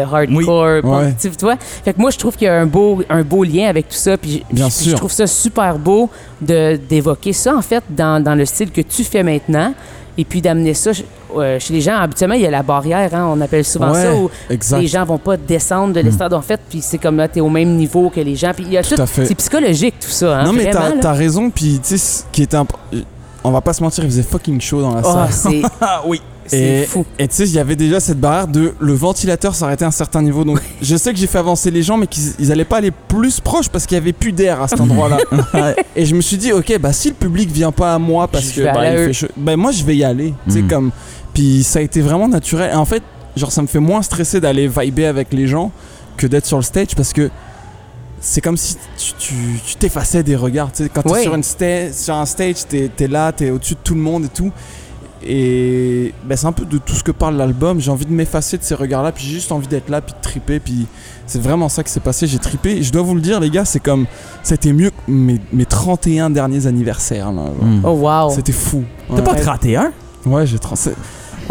[0.00, 0.82] hardcore.
[0.82, 1.14] punk, Ouais.
[1.20, 1.56] tu vois?
[1.84, 3.94] Fait que moi, je trouve qu'il y a un beau, un beau lien avec tout
[3.96, 4.16] ça.
[4.16, 4.92] Puis, Bien puis sûr.
[4.92, 6.08] je trouve ça super beau
[6.40, 9.74] d'évoquer ça, en fait, dans, dans le style que tu fais maintenant.
[10.18, 10.90] Et puis d'amener ça
[11.36, 11.96] euh, chez les gens.
[11.96, 14.78] Habituellement, il y a la barrière, hein, on appelle souvent Ouais, ça, où Exact.
[14.80, 16.60] les gens vont pas descendre de l'estrade, en fait.
[16.68, 18.52] Puis c'est comme là, tu es au même niveau que les gens.
[18.54, 18.96] Puis il y a Tout.
[19.06, 20.40] C'est psychologique, tout ça.
[20.40, 21.48] Hein, non, mais t'as t'as raison.
[21.48, 22.58] Puis, tu sais, ce qui était.
[22.58, 22.76] imp-
[23.42, 25.62] On va pas se mentir, il faisait fucking chaud dans la Oh, salle.
[25.80, 26.20] Ah oui.
[26.52, 27.04] Et- fou.
[27.18, 29.92] Et tu sais, il y avait déjà cette barrière de le ventilateur s'arrêtait à un
[29.92, 30.44] certain niveau.
[30.44, 32.90] Donc je sais que j'ai fait avancer les gens, mais qu'ils ils allaient pas aller
[32.90, 35.18] plus proche parce qu'il y avait plus d'air à cet endroit-là.
[35.96, 38.50] et je me suis dit, ok, bah si le public vient pas à moi parce
[38.50, 40.34] Je que bah, il fait chaud, bah moi je vais y aller.
[40.46, 40.68] Tu sais, Mhm.
[40.68, 40.90] comme.
[41.34, 42.70] Puis ça a été vraiment naturel.
[42.72, 43.02] Et en fait,
[43.36, 45.70] genre, ça me fait moins stresser d'aller vibrer avec les gens
[46.16, 47.30] que d'être sur le stage parce que.
[48.24, 49.34] C'est comme si tu- tu
[49.66, 50.70] tu t'effaçais des regards.
[50.70, 53.50] Tu sais, quand tu es sur, une sta- sur un stage, t'es es là, t'es
[53.50, 54.52] au-dessus de tout le monde et tout.
[55.26, 57.80] Et ben, c'est un peu de tout ce que parle l'album.
[57.80, 60.20] J'ai envie de m'effacer de ces regards-là, puis j'ai juste envie d'être là, puis de
[60.20, 60.58] triper.
[60.60, 60.86] Puis
[61.26, 62.26] c'est vraiment ça qui s'est passé.
[62.26, 62.76] J'ai tripé.
[62.78, 64.06] Et je dois vous le dire, les gars, c'est comme.
[64.42, 67.32] C'était mieux que mes, mes 31 derniers anniversaires.
[67.32, 67.42] là.
[67.60, 67.82] Mm.
[67.84, 68.30] Oh, wow.
[68.30, 68.84] C'était fou.
[69.08, 69.92] T'as Ouais, pas 31?
[70.26, 70.94] ouais j'ai 37.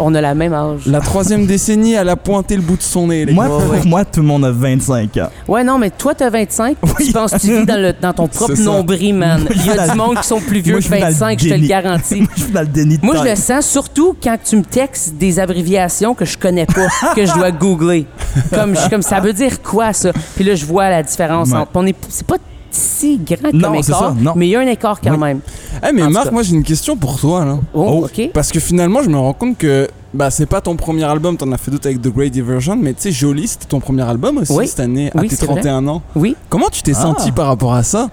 [0.04, 0.82] On a la même âge.
[0.86, 3.64] La troisième décennie, elle a pointé le bout de son nez, les Moi, gars.
[3.64, 5.28] pour moi, tout le monde a 25 ans.
[5.46, 6.76] Ouais, non, mais toi, t'as 25.
[6.82, 7.06] Oui.
[7.06, 9.42] Tu penses que tu vis dans, le- dans ton propre nombril, man.
[9.42, 11.00] Moi, je Il y a du monde qui sont plus vieux Moi, que je vis
[11.00, 12.26] dans le 25, je te le garantis.
[12.36, 15.14] Je suis dans le déni de Moi, je le sens surtout quand tu me textes
[15.14, 18.06] des abréviations que je connais pas, que je dois googler.
[18.52, 20.10] Comme, je- comme ça veut dire quoi, ça?
[20.34, 21.50] Puis là, je vois la différence.
[21.50, 21.56] Ouais.
[21.58, 22.36] entre- on est, c'est pas
[22.72, 24.32] si grand Non, comme écart, ça, non.
[24.34, 25.18] mais il y a un écart quand Oui.
[25.18, 25.40] même.
[25.86, 27.58] Eh, mais En Marc, moi j'ai une question pour toi là.
[27.74, 28.04] Oh, Oh.
[28.06, 28.30] OK.
[28.32, 31.50] Parce que finalement, je me rends compte que bah, c'est pas ton premier album, t'en
[31.52, 34.38] as fait d'autres avec The Great Diversion, mais tu sais, Jolie, c'était ton premier album
[34.38, 34.66] aussi Oui.
[34.68, 35.54] cette année, à tes c'est vrai.
[35.56, 36.02] 31 ans.
[36.14, 36.36] Oui.
[36.48, 37.00] Comment tu t'es Ah.
[37.02, 38.08] senti par rapport à ça?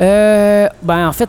[0.00, 1.28] Euh, ben, en fait,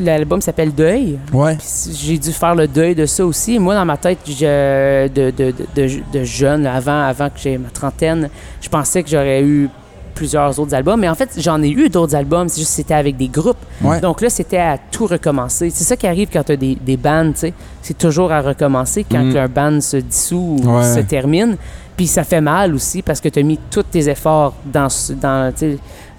[0.00, 1.18] l'album s'appelle Deuil.
[1.32, 1.56] Ouais.
[1.92, 3.58] J'ai dû faire le deuil de ça aussi.
[3.58, 7.68] Moi, dans ma tête, je- de, de, de- de jeune, avant, avant que j'ai ma
[7.68, 8.28] trentaine,
[8.60, 9.68] je pensais que j'aurais eu
[10.18, 10.98] plusieurs autres albums.
[11.00, 12.48] Mais en fait, j'en ai eu d'autres albums.
[12.48, 13.56] C'est juste que c'était avec des groupes.
[13.82, 14.00] Ouais.
[14.00, 15.70] Donc là, c'était à tout recommencer.
[15.70, 17.52] C'est ça qui arrive quand tu as des, des bands, tu sais.
[17.82, 19.36] C'est toujours à recommencer quand Mhm.
[19.36, 20.82] un band se dissout ou Ouais.
[20.94, 21.56] se termine.
[21.96, 25.12] Puis ça fait mal aussi parce que tu as mis tous tes efforts dans, ce-
[25.12, 25.52] dans,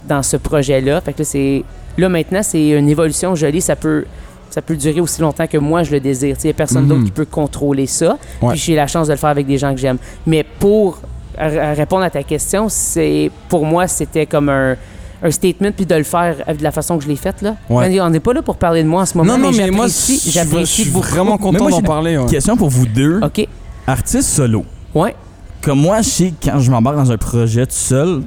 [0.08, 1.02] dans ce projet-là.
[1.02, 1.64] Fait que là, c'est...
[1.98, 3.62] Là, maintenant, c'est une évolution jolie.
[3.62, 4.06] Ça peut,
[4.50, 6.38] ça peut durer aussi longtemps que moi, je le désire.
[6.44, 6.90] Il n'y a personne Mhm.
[6.90, 8.18] d'autre qui peut contrôler ça.
[8.42, 8.50] Ouais.
[8.52, 9.98] Puis j'ai la chance de le faire avec des gens que j'aime.
[10.26, 11.00] Mais pour
[11.40, 14.76] répondre à ta question, c'est pour moi, c'était comme un,
[15.24, 17.42] un statement, puis de le faire de la façon que je l'ai faite.
[17.42, 17.56] Là.
[17.70, 18.00] Ouais.
[18.02, 19.88] On n'est pas là pour parler de moi en ce moment, non, non, mais moi,
[19.88, 22.18] je j'apprécie- suis- vraiment Mais content moi, d'en parler.
[22.18, 22.26] ouais.
[22.28, 23.20] Question pour vous deux.
[23.24, 23.48] OK.
[23.88, 24.66] Artiste solo.
[24.94, 25.16] Ouais.
[25.62, 28.22] Comme moi, je sais, quand je m'embarque dans un projet tout seul,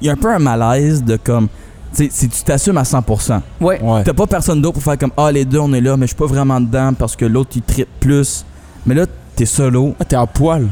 [0.00, 1.48] il y a un peu un malaise de comme.
[1.94, 3.40] Tu sais, si tu t'assumes à 100%.
[3.60, 3.80] Ouais.
[3.82, 4.02] Ouais.
[4.04, 6.08] T'as pas personne d'autre pour faire comme Ah, les deux, on est là, mais je
[6.12, 8.44] suis pas vraiment dedans parce que l'autre, il tripe plus.
[8.84, 9.94] Mais là, t'es solo.
[9.98, 10.66] Ah, t'es à poil.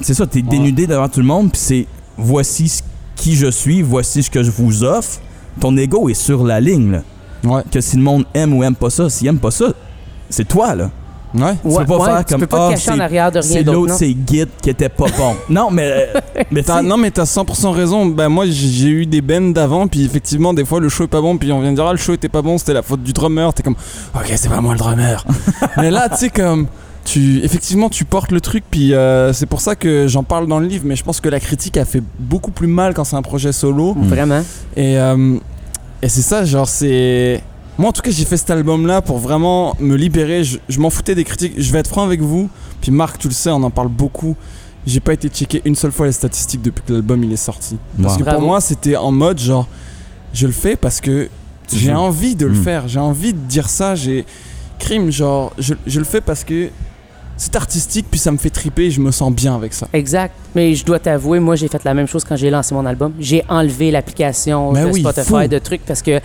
[0.00, 0.48] C'est ça, t'es Ouais.
[0.48, 2.82] dénudé devant tout le monde, puis c'est voici ce-
[3.16, 5.20] qui je suis, voici ce que je vous offre.
[5.60, 7.02] Ton ego est sur la ligne, là.
[7.44, 7.62] Ouais.
[7.70, 9.66] Que si le monde aime ou aime pas ça, s'il aime pas ça,
[10.30, 10.90] c'est toi, là.
[11.34, 11.54] Ouais.
[11.62, 13.32] Tu peux pas ouais, faire tu comme, peux pas Ah, te cacher en c'est- arrière
[13.32, 13.78] de rien C'est d'autre.
[13.78, 15.34] l'autre, c'est Git qui était pas bon.
[15.48, 15.90] non, mais.
[15.90, 18.04] euh, mais T'as- t'sais, non mais t'as 100% raison.
[18.06, 21.08] Ben moi j'ai j'ai eu des bands d'avant puis effectivement des fois le show est
[21.08, 22.82] pas bon puis on vient de dire ah le show était pas bon c'était la
[22.82, 23.52] faute du drummer.
[23.54, 23.76] T'es comme
[24.14, 25.24] ok c'est pas moi le drummer.
[25.78, 26.66] mais là tu sais comme
[27.04, 30.60] tu effectivement tu portes le truc puis euh, c'est pour ça que j'en parle dans
[30.60, 33.16] le livre mais je pense que la critique a fait beaucoup plus mal quand c'est
[33.16, 34.42] un projet solo Vraiment.
[34.76, 35.36] et euh,
[36.00, 37.42] et c'est ça genre c'est
[37.78, 40.44] moi en tout cas j'ai fait cet album là pour vraiment me libérer.
[40.44, 41.54] Je, je m'en foutais des critiques.
[41.56, 42.50] Je vais être franc avec vous.
[42.82, 44.36] Puis Marc tu le sais on en parle beaucoup.
[44.86, 47.78] J'ai pas été checker une seule fois les statistiques depuis que l'album il est sorti.
[48.02, 48.24] Parce Wow.
[48.24, 49.66] que pour moi, c'était en mode genre,
[50.34, 51.28] je le fais parce que
[51.72, 52.62] j'ai envie de le Mm.
[52.62, 52.88] faire.
[52.88, 53.94] J'ai envie de dire ça.
[53.94, 54.26] J'ai
[54.78, 56.68] crime, genre, je, je le fais parce que
[57.36, 59.88] c'est artistique, puis ça me fait triper et je me sens bien avec ça.
[59.92, 60.34] Exact.
[60.54, 63.12] Mais je dois t'avouer, moi, j'ai fait la même chose quand j'ai lancé mon album.
[63.18, 65.48] J'ai enlevé l'application Ben de oui, Spotify fou.
[65.48, 66.20] de trucs parce que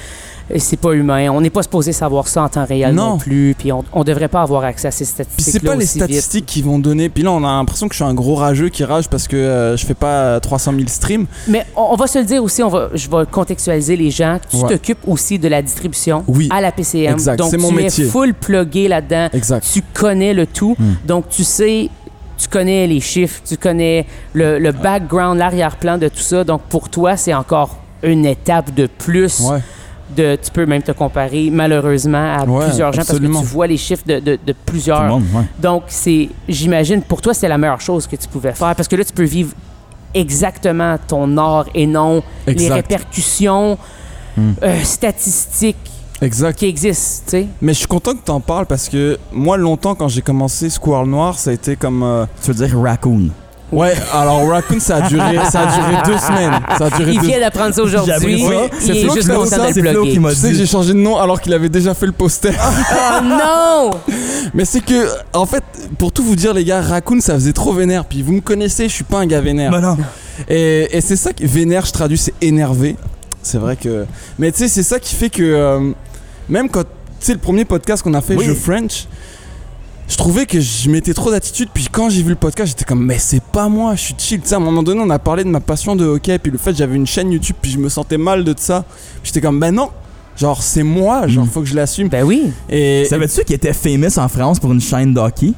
[0.57, 1.29] c'est pas humain.
[1.29, 3.17] On n'est pas supposé savoir ça en temps réel non, Non.
[3.17, 3.55] plus.
[3.57, 5.53] Puis on, on devrait pas avoir accès à ces Puis statistiques.
[5.53, 7.09] c'est pas les statistiques qui vont donner.
[7.09, 9.35] Puis là, on a l'impression que je suis un gros rageux qui rage parce que
[9.35, 11.25] euh, je fais pas 300 000 streams.
[11.47, 14.39] Mais on, on va se le dire aussi, on va, je vais contextualiser les gens.
[14.49, 14.69] Tu Ouais.
[14.69, 16.47] t'occupes aussi de la distribution Oui.
[16.51, 17.13] à la PCM.
[17.13, 18.05] Exact, Donc c'est mon tu métier.
[18.05, 19.27] es full plugué là-dedans.
[19.33, 19.65] Exact.
[19.71, 20.75] Tu connais le tout.
[20.79, 20.93] Hmm.
[21.05, 21.89] Donc tu sais,
[22.37, 26.43] tu connais les chiffres, tu connais le, le background, l'arrière-plan de tout ça.
[26.43, 29.39] Donc pour toi, c'est encore une étape de plus.
[29.41, 29.59] Ouais.
[30.15, 33.33] De, tu peux même te comparer malheureusement à Ouais, plusieurs gens absolument.
[33.33, 35.03] parce que tu vois les chiffres de, de- de tout le plusieurs.
[35.03, 35.43] monde, ouais.
[35.59, 38.95] Donc, c'est, j'imagine, pour toi, c'est la meilleure chose que tu pouvais faire parce que
[38.95, 39.51] là, tu peux vivre
[40.13, 43.77] exactement ton art et non les répercussions
[44.37, 44.51] Hmm.
[44.61, 45.75] euh, statistiques
[46.21, 46.59] Exact.
[46.59, 47.47] qui existent, tu sais.
[47.59, 51.07] Mais je suis content que t'en parles parce que moi, longtemps, quand j'ai commencé Squirrel
[51.07, 52.03] Noir, ça a été comme.
[52.03, 53.29] euh, Tu veux dire raccoon.
[53.71, 56.59] Ouais, alors Raccoon, ça a duré, ça a duré deux semaines.
[56.77, 58.45] Ça a duré Il deux vient d'apprendre ça aujourd'hui.
[58.79, 60.11] C'est est Flo qui juste m'a dit content Flo plugger.
[60.13, 60.59] qui m'a Tu sais que dit.
[60.59, 62.51] j'ai changé de nom alors qu'il avait déjà fait le poster.
[63.19, 63.91] Oh non!
[64.53, 65.63] Mais c'est que, en fait,
[65.97, 68.05] pour tout vous dire, les gars, Raccoon, ça faisait trop vénère.
[68.05, 69.71] Puis vous me connaissez, je suis pas un gars vénère.
[69.81, 69.97] Non.
[70.47, 72.95] Et, et c'est ça que vénère, je traduis, c'est énervé.
[73.41, 74.05] C'est vrai que.
[74.39, 75.41] Mais tu sais, c'est ça qui fait que.
[75.43, 75.91] euh,
[76.47, 76.83] même quand.
[76.83, 78.45] Tu sais, le premier podcast qu'on a fait, Oui.
[78.45, 79.07] Je French,
[80.07, 81.69] je trouvais que je mettais trop d'attitude.
[81.73, 84.39] Puis quand j'ai vu le podcast, j'étais comme, mais c'est pas moi, je suis chill.
[84.41, 86.39] Tu sais, à un moment donné, on a parlé de ma passion de hockey.
[86.39, 88.85] Puis le fait que j'avais une chaîne YouTube, puis je me sentais mal de ça.
[89.23, 89.89] J'étais comme, ben non.
[90.37, 91.49] Genre, c'est moi, genre, Mm.
[91.49, 92.09] faut que je l'assume.
[92.09, 92.51] Ben oui.
[92.69, 93.05] Et.
[93.09, 95.51] Savais-tu qu'il était famous en France pour une chaîne d'hockey?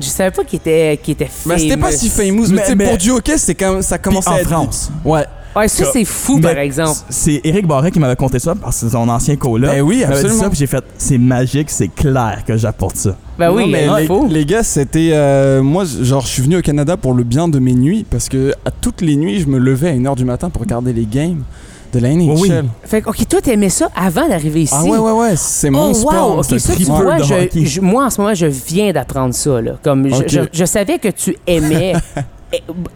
[0.00, 1.98] Je savais pas qu'il était, qu'il était Bah, c'était pas famous.
[1.98, 4.28] si famous, mais, Mais- tu sais, mais- pour du hockey, c'est quand même, ça commençait
[4.28, 4.48] en à être.
[4.50, 4.90] France.
[5.04, 5.24] Ouais.
[5.56, 6.98] Ouais, ça, Que- c'est fou, par exemple.
[7.08, 9.70] C'est Eric Barret qui m'avait conté ça parce que c'est son ancien coloc.
[9.70, 10.40] Ben oui, absolument.
[10.42, 13.16] ça, puis j'ai fait c'est magique, c'est clair que j'apporte ça.
[13.38, 14.26] Ben oui, Non, mais il les, faut.
[14.28, 15.10] les gars, c'était.
[15.12, 18.28] euh, moi, genre, je suis venu au Canada pour le bien de mes nuits parce
[18.28, 21.06] que à toutes les nuits, je me levais à 1h du matin pour regarder les
[21.06, 21.42] games.
[21.92, 22.30] De la NHL.
[22.40, 22.50] Oui.
[22.82, 24.74] Fait que, OK, toi, t'aimais ça avant d'arriver ici?
[24.76, 26.36] Ah ouais, ouais, ouais, c'est mon Oh, sport.
[26.38, 26.42] wow!
[26.42, 29.60] Ça, tu vois, je- je- moi, en ce moment, je viens d'apprendre ça.
[29.60, 29.74] Là.
[29.80, 30.24] Comme je- OK.
[30.26, 31.92] je, je savais que tu aimais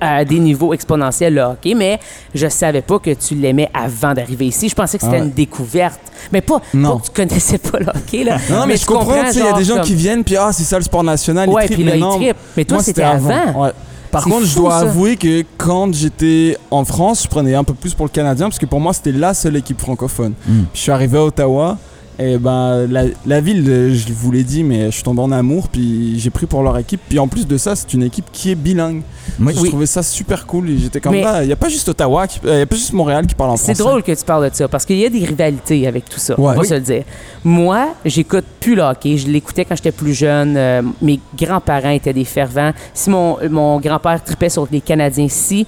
[0.01, 1.99] à des niveaux exponentiels le hockey, mais
[2.35, 4.69] je savais pas que tu l'aimais avant d'arriver ici.
[4.69, 5.27] Je pensais que c'était Ah ouais.
[5.27, 6.01] une découverte.
[6.33, 6.97] Mais pas, Non.
[6.97, 8.25] pas que tu connaissais pas le hockey.
[8.25, 8.39] Là.
[8.51, 10.37] Non, mais, je comprends, tu sais, il y a des gens comme- qui viennent, puis
[10.37, 12.19] ah, c'est ça le sport national, Ouais, ils puis là, mais non.
[12.67, 13.63] toi, c'était avant.
[13.63, 13.71] Ouais.
[14.11, 14.79] Par contre, je dois ça.
[14.81, 18.59] avouer que quand j'étais en France, je prenais un peu plus pour le Canadien, parce
[18.59, 20.33] que pour moi, c'était la seule équipe francophone.
[20.47, 20.53] Mm.
[20.63, 21.77] Puis je suis arrivé à Ottawa,
[22.19, 25.31] et ben la, la ville, euh, je vous l'ai dit, mais je suis tombé en
[25.33, 27.01] amour, puis j'ai pris pour leur équipe.
[27.09, 29.03] Puis en plus de ça, c'est une équipe qui est bilingue.
[29.41, 29.55] Oui.
[29.57, 31.89] Je trouvais ça super cool, et j'étais comme Mais- là, il n'y a pas juste
[31.89, 33.75] Ottawa, il n'y a pas juste Montréal qui parle en français.
[33.75, 36.19] C'est drôle que tu parles de ça parce qu'il y a des rivalités avec tout
[36.19, 36.35] ça.
[36.39, 36.49] Ouais.
[36.51, 36.67] On va Oui.
[36.67, 37.05] se le dire.
[37.45, 39.17] Moi, j'écoute plus le hockey.
[39.17, 40.57] Je l'écoutais quand j'étais plus jeune.
[40.57, 42.73] Euh, mes grands-parents étaient des fervents.
[42.95, 45.67] Si mon, mon grand-père tripait sur les Canadiens, si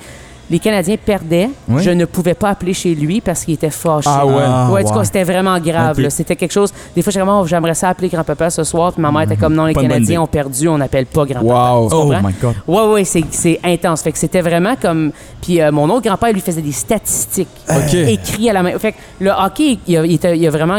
[0.50, 1.82] les Canadiens perdaient, Oui.
[1.82, 4.10] je ne pouvais pas appeler chez lui parce qu'il était fâché.
[4.12, 4.32] Ah ouais.
[4.34, 4.98] Ouais, en tout wow.
[4.98, 6.08] cas, c'était vraiment grave.
[6.08, 6.72] C'était quelque chose.
[6.94, 8.92] Des fois, comme, Oh, j'aimerais ça appeler grand-papa ce soir.
[8.92, 9.82] Puis ma mère était comme, non, les Pas.
[9.82, 11.54] Canadiens ont perdu, on n'appelle pas grand-papa.
[11.54, 11.88] Waouh.
[11.88, 12.54] Tu Oh my god.
[12.66, 14.02] Ouais, ouais, c'est, intense.
[14.02, 15.12] Fait que c'était vraiment comme.
[15.40, 17.94] Puis euh, mon autre grand-père, lui, faisait des statistiques Ok.
[17.94, 18.78] écrits à la main.
[18.78, 20.78] Fait que le hockey, il y a, il a vraiment.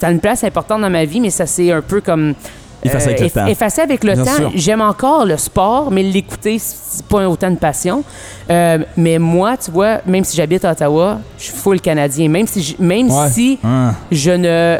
[0.00, 2.34] Ça a une place importante dans ma vie, mais ça c'est un peu comme.
[2.82, 3.46] Effacé avec le temps.
[3.46, 4.50] effacé avec le Bien temps.
[4.54, 8.04] J'aime encore le sport, mais l'écouter, c'est pas autant de passion.
[8.50, 12.28] Euh, mais moi, tu vois, même si j'habite à Ottawa, je suis full canadien.
[12.28, 13.28] Même si, je- même Ouais.
[13.30, 13.92] si Ah.
[14.12, 14.78] je ne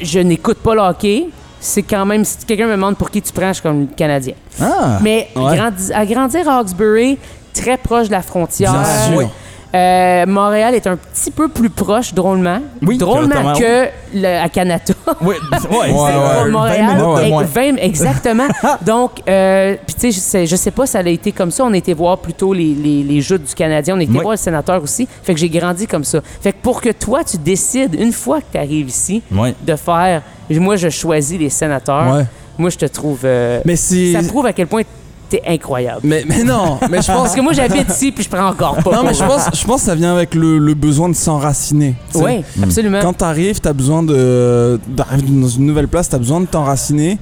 [0.00, 1.26] je n'écoute pas le hockey,
[1.60, 4.34] c'est quand même si quelqu'un me demande pour qui tu prends, je suis comme canadien.
[4.60, 4.98] Ah.
[5.02, 5.56] Mais Ouais.
[5.56, 7.18] grandi- à grandir à Hawkesbury,
[7.52, 8.72] très proche de la frontière.
[8.72, 9.30] Bien sûr.
[9.74, 12.60] Euh, Montréal est un petit peu plus proche, drôlement.
[12.80, 14.94] Oui, drôlement que le- à Canada.
[15.20, 16.44] Oui, ouais, Ouais, c'est ouais.
[16.44, 17.42] 20 Montréal, minutes de ex- moins.
[17.42, 18.48] 20 exactement.
[18.86, 21.64] Donc, euh, puis tu sais, je sais, je sais pas, ça a été comme ça.
[21.64, 23.94] On était voir plutôt les, les, les joutes du Canadien.
[23.96, 24.20] On était Oui.
[24.20, 25.06] voir le sénateur aussi.
[25.22, 26.20] Fait que j'ai grandi comme ça.
[26.40, 30.22] Fait que pour que toi, tu décides, une fois que tu arrives ici, de faire.
[30.50, 32.24] Moi, je choisis les sénateurs.
[32.56, 33.20] Moi, je te trouve.
[33.24, 34.14] euh, Mais c'est.
[34.14, 34.82] ça prouve à quel point
[35.28, 36.00] t'es incroyable.
[36.04, 38.76] Mais, mais non, mais je pense Parce que moi, j'habite ici, puis je prends encore
[38.82, 38.92] pas.
[38.92, 41.94] Non, mais je pense, je pense que ça vient avec le, le besoin de s'enraciner.
[42.14, 43.00] Oui, absolument.
[43.00, 47.18] Quand t'arrives, t'as besoin de d'arriver dans une nouvelle place, t'as besoin de t'enraciner.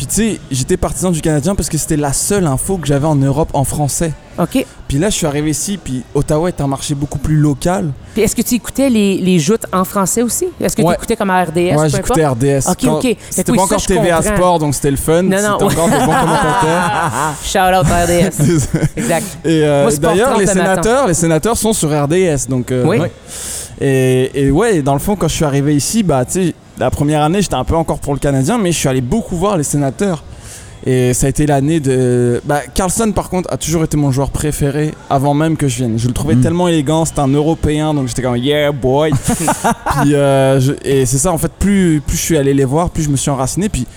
[0.00, 3.06] Puis tu sais, j'étais partisan du Canadien parce que c'était la seule info que j'avais
[3.06, 4.12] en Europe en français.
[4.38, 4.64] OK.
[4.88, 7.90] Puis là, je suis arrivé ici, puis Ottawa est un marché beaucoup plus local.
[8.14, 10.46] Puis est-ce que tu écoutais les, les joutes en français aussi?
[10.58, 10.94] Est-ce que Ouais.
[10.94, 11.76] tu écoutais comme à RDS?
[11.76, 12.24] ouais, j'écoutais?
[12.26, 12.70] RDS.
[12.70, 13.16] Ok, ok.
[13.28, 14.22] C'était oui, pas encore TVA.
[14.22, 15.20] Sport, donc c'était le fun.
[15.22, 15.54] Non, C'était non.
[15.56, 17.34] encore des bons commentateurs.
[17.44, 18.68] Shout out RDS.
[18.96, 19.26] exact.
[19.44, 20.60] Et euh, d'ailleurs, 30 les matin.
[20.60, 22.72] sénateurs, les sénateurs sont sur RDS, donc.
[22.72, 23.00] euh, Oui.
[23.00, 23.12] ouais.
[23.80, 26.90] Et, et ouais, dans le fond, quand je suis arrivé ici, bah, tu sais, la
[26.90, 29.56] première année, j'étais un peu encore pour le Canadien, mais je suis allé beaucoup voir
[29.56, 30.22] les sénateurs.
[30.86, 32.40] Et ça a été l'année de.
[32.46, 35.98] Bah, Carlson, par contre, a toujours été mon joueur préféré avant même que je vienne.
[35.98, 36.40] Je le trouvais Mm.
[36.40, 39.12] tellement élégant, c'était un Européen, donc j'étais comme yeah boy.
[40.00, 42.88] puis, euh, je- et c'est ça, en fait, plus, plus je suis allé les voir,
[42.88, 43.68] plus je me suis enraciné.
[43.68, 43.88] Puis, tu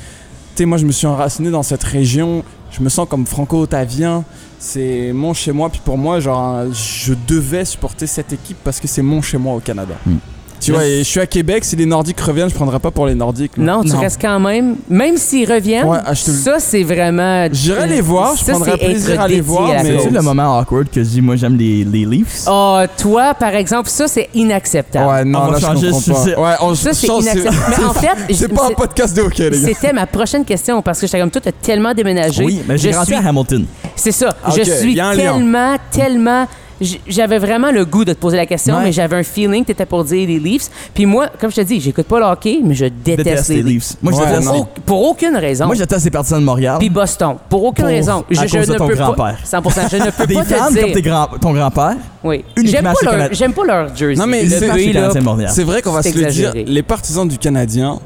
[0.55, 2.43] sais, moi, je me suis enraciné dans cette région.
[2.71, 4.25] Je me sens comme franco-otavien.
[4.65, 5.69] C'est mon chez moi.
[5.69, 9.55] Puis pour moi, genre, je devais supporter cette équipe parce que c'est mon chez moi
[9.55, 9.95] au Canada.
[10.05, 10.15] Mm.
[10.63, 11.63] Tu vois, et je suis à Québec.
[11.65, 13.57] Si les Nordiques reviennent, je prendrai pas pour les Nordiques.
[13.57, 13.63] là.
[13.63, 14.75] Non, tu restes quand même.
[14.89, 17.47] Même s'ils reviennent, Ouais, ah, te ça, c'est vraiment.
[17.51, 19.99] J'irai les voir, je Ça, prendrais c'est plaisir à les voir, mais-.
[20.01, 22.45] C'est le moment awkward que je dis, moi j'aime les, les Leafs?
[22.47, 25.07] Oh, toi, par exemple, ça, c'est inacceptable.
[25.09, 26.21] Ouais, non, On va là, je changer comprends pas.
[26.23, 26.35] sujet.
[26.37, 27.57] Ouais, on Ça, c'est inacceptable.
[27.77, 29.67] Mais en fait, C'est pas un podcast de hockey, les gars.
[29.67, 32.43] C'était ma prochaine question parce que j'étais comme toi, t'as tellement déménagé.
[32.43, 33.65] Oui, mais j'ai suis- à Hamilton.
[33.95, 34.35] C'est ça.
[34.43, 36.47] Ah, je suis tellement, tellement.
[37.07, 38.83] J'avais vraiment le goût de te poser la question, Ouais.
[38.85, 40.69] mais j'avais un feeling que t'étais pour dire les Leafs.
[40.93, 43.55] Puis moi, comme je te dis, j'écoute pas le hockey, mais je déteste, Déteste les
[43.57, 43.93] les Leafs.
[44.01, 44.45] Moi je Ouais, déteste.
[44.47, 44.59] non.
[44.61, 45.65] Au- pour aucune raison.
[45.65, 46.77] Moi je déteste les partisans de Montréal.
[46.79, 47.35] Puis Boston.
[47.49, 48.23] Pour aucune Pour- raison.
[48.37, 49.37] à cause de ne ton peux pas- grand-père.
[49.43, 49.81] 100%.
[49.91, 51.29] Je ne peux Des pas fans te comme dire.
[51.39, 51.95] ton grand-père?
[52.23, 52.43] Oui.
[52.57, 54.15] uniquement J'aime pas, leur, j'aime pas leur jersey.
[54.19, 54.67] Non, mais Le c'est-
[55.63, 56.53] vrai qu'on va se le dire.
[56.65, 57.99] Les partisans du Canadien,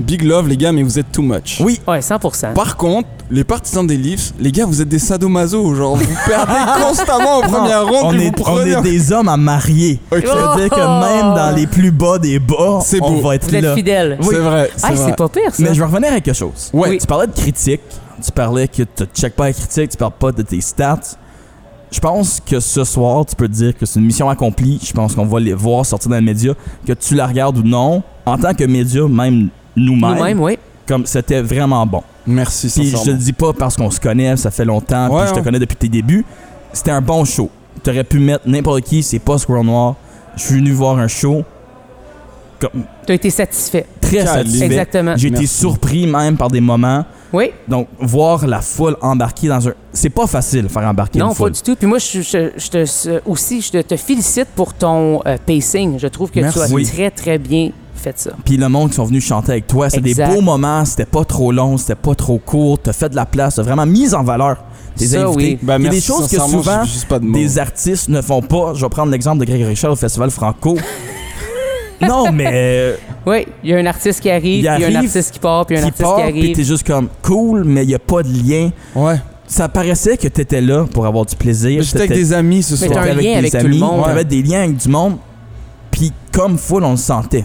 [0.00, 1.60] big love, les gars, mais vous êtes too much.
[1.60, 1.80] Oui.
[1.86, 2.54] Ouais, 100%.
[2.54, 5.74] Par contre, les partisans des Leafs, les gars, vous êtes des sadomaso.
[5.74, 6.52] Genre, vous perdez
[6.82, 8.70] constamment au premier Non, round, on, est, vous on prenez.
[8.72, 10.00] est des hommes à marier.
[10.12, 10.20] Ok.
[10.24, 11.00] C'est-à-dire que Oh!
[11.00, 13.20] même dans les plus bas des bas, C'est on beau.
[13.28, 13.74] va être Vous êtes là.
[13.74, 14.18] fidèle.
[14.20, 14.26] Oui.
[14.30, 14.70] C'est vrai.
[14.76, 15.06] C'est Ah, vrai.
[15.06, 15.62] c'est pas pire, ça.
[15.62, 16.70] Mais je vais revenir à quelque chose.
[16.72, 16.90] Ouais.
[16.90, 16.98] Oui.
[16.98, 17.80] Tu parlais de critique,
[18.22, 21.00] tu parlais que tu checkes pas les critiques, tu parles pas de tes stats.
[21.90, 24.80] Je pense que ce soir, tu peux te dire que c'est une mission accomplie.
[24.84, 26.54] Je pense qu'on va les voir sortir dans les médias,
[26.86, 28.02] que tu la regardes ou non.
[28.26, 30.58] En tant que média, même nous-mêmes, Nous-mêmes, oui.
[30.86, 32.02] comme c'était vraiment bon.
[32.26, 35.20] Merci, Puis je te le dis pas parce qu'on se connaît, ça fait longtemps, Ouais,
[35.20, 35.44] puis je te ouais.
[35.44, 36.24] connais depuis tes débuts.
[36.72, 37.50] C'était un bon show.
[37.82, 39.94] Tu aurais pu mettre n'importe qui, c'est pas Squirrel Noir.
[40.36, 41.44] Je suis venu voir un show
[42.60, 43.86] comme Tu as été satisfait.
[44.00, 44.32] très Calibre.
[44.34, 44.64] satisfait.
[44.66, 45.14] Exactement.
[45.16, 47.04] J'ai été surpris même par des moments.
[47.32, 47.50] Oui.
[47.68, 49.72] Donc, voir la foule embarquer dans un.
[49.92, 51.50] C'est pas facile, faire embarquer Non, une pas foule.
[51.52, 51.74] du tout.
[51.76, 55.98] Puis moi, je, je- je te, aussi, je te félicite pour ton euh, pacing.
[55.98, 56.58] Je trouve que Merci.
[56.60, 56.84] tu as Oui.
[56.86, 57.70] très, très bien
[58.04, 58.30] fait ça.
[58.44, 61.24] Puis le monde qui sont venus chanter avec toi, c'est des beaux moments, c'était pas
[61.24, 64.22] trop long, c'était pas trop court, t'as fait de la place, t'as vraiment mis en
[64.22, 64.58] valeur
[64.96, 65.34] tes Ça, invités.
[65.54, 65.58] oui.
[65.62, 68.74] Bah, Il y a des choses que souvent de des artistes ne font pas.
[68.74, 70.76] Je vais prendre l'exemple de Greg Richard au Festival Franco.
[72.00, 74.88] non, mais euh, Oui, il y a un artiste qui arrive, Il puis y a
[74.88, 76.56] un artiste qui part, puis il y a un qui artiste part, qui puis arrive.
[76.56, 78.70] t'es juste comme cool, mais il y a pas de lien.
[78.94, 79.16] Ouais.
[79.46, 81.78] Ça paraissait que t'étais là pour avoir du plaisir.
[81.78, 83.04] Mais J'étais avec des amis ce Mais soir.
[83.04, 84.04] t'as un t'étais lien avec des tout le amis, monde.
[84.04, 85.16] T'avais des liens avec du monde.
[85.90, 87.44] Puis comme foule, on le sentait.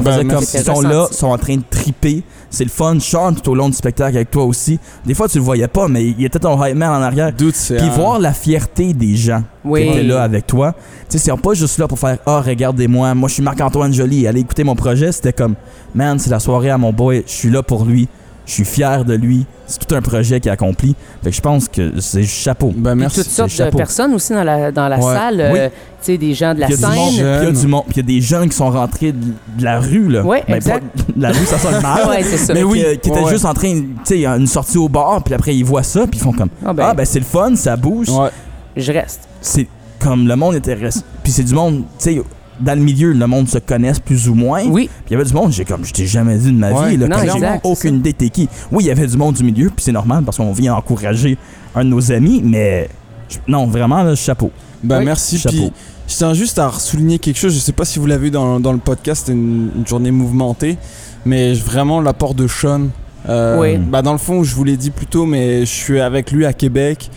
[0.00, 1.14] On Ben, faisait comme ils sont C'était là, ressenti.
[1.18, 2.22] sont en train de triper.
[2.50, 2.96] C'est le fun.
[3.00, 4.78] Sean, tout au long du spectacle avec toi aussi.
[5.04, 7.32] Des fois, tu le voyais pas, mais il était ton hype man en arrière.
[7.32, 7.76] Doute, c'est.
[7.78, 9.82] Puis un- voir la fierté des gens Oui.
[9.82, 10.72] qui étaient là avec toi.
[11.10, 13.92] Tu sais, ils sont pas juste là pour faire Ah, regardez-moi, moi je suis Marc-Antoine
[13.92, 15.10] Joly, allez écouter mon projet.
[15.10, 15.56] C'était comme
[15.94, 18.08] Man, c'est la soirée à mon boy, je suis là pour lui,
[18.48, 19.44] je suis fier de lui.
[19.66, 20.96] C'est tout un projet qu'il a accompli.
[21.22, 22.68] Fait que je pense que c'est chapeau.
[22.68, 23.22] Puis merci.
[23.22, 25.14] toutes sortes de personnes aussi dans la, dans la Ouais.
[25.14, 25.40] salle.
[25.40, 27.38] euh, tu sais, des gens de la il y a du monde, scène.
[27.38, 29.12] puis il y a du monde, puis il y a des jeunes qui sont rentrés
[29.12, 29.18] de,
[29.58, 30.24] de la rue là.
[30.24, 30.84] Ouais, Ben, exact.
[31.14, 32.06] de la rue, ça sonne mal.
[32.08, 32.54] Ouais, c'est ça.
[32.54, 33.30] Mais oui, oui, qui étaient ouais.
[33.30, 36.18] juste en train, tu sais, une sortie au bar, puis après ils voient ça, puis
[36.18, 38.08] ils font comme Ah ben, Ah ben c'est le fun, ça bouge.
[38.08, 38.30] Ouais.
[38.76, 39.28] je reste.
[39.42, 39.66] c'est
[40.00, 41.04] comme le monde intéresse.
[41.22, 42.22] Puis c'est du monde, tu sais,
[42.60, 44.64] dans le milieu, le monde se connaisse plus ou moins.
[44.66, 46.72] Oui, Puis il y avait du monde, j'ai comme, je t'ai jamais vu de ma
[46.72, 46.90] Ouais.
[46.90, 48.48] vie, là, Non, comme j'ai exact, aucune idée t'es qui.
[48.72, 51.36] Oui, il y avait du monde du milieu, puis c'est normal parce qu'on vient encourager
[51.74, 52.88] un de nos amis, mais
[53.28, 54.50] je- non, vraiment, là, chapeau.
[54.82, 55.04] Oui.
[55.04, 55.38] merci.
[55.38, 55.56] Chapeau.
[55.56, 55.72] Puis
[56.08, 57.52] je tiens juste à souligner quelque chose.
[57.54, 60.10] Je sais pas si vous l'avez vu dans, dans le podcast, c'était une, une journée
[60.10, 60.78] mouvementée,
[61.26, 62.88] mais vraiment l'apport de Sean.
[63.28, 63.76] euh, Oui.
[63.76, 66.46] Bah dans le fond, je vous l'ai dit plus tôt, mais je suis avec lui
[66.46, 67.10] à Québec.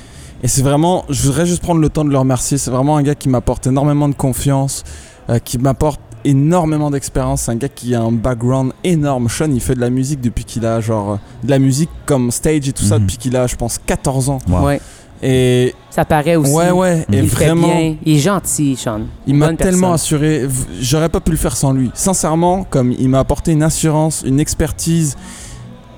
[0.44, 2.58] Et c'est vraiment, je voudrais juste prendre le temps de le remercier.
[2.58, 4.84] C'est vraiment un gars qui m'apporte énormément de confiance,
[5.30, 7.44] euh, qui m'apporte énormément d'expérience.
[7.44, 9.28] C'est un gars qui a un background énorme.
[9.30, 12.68] Sean, il fait de la musique depuis qu'il a genre de la musique comme stage
[12.68, 13.06] et tout ça Mhm.
[13.06, 14.40] depuis qu'il a, je pense, 14 ans.
[14.48, 14.66] Wow.
[14.66, 14.82] ouais.
[15.24, 16.52] Et Ça paraît aussi.
[16.52, 17.68] ouais, ouais, et Il fait vraiment.
[17.68, 17.96] bien.
[18.04, 19.02] Il est gentil, Sean.
[19.28, 20.48] Il m'a tellement assuré,
[20.80, 21.92] j'aurais pas pu le faire sans lui.
[21.94, 25.16] Sincèrement, comme il m'a apporté une assurance, une expertise.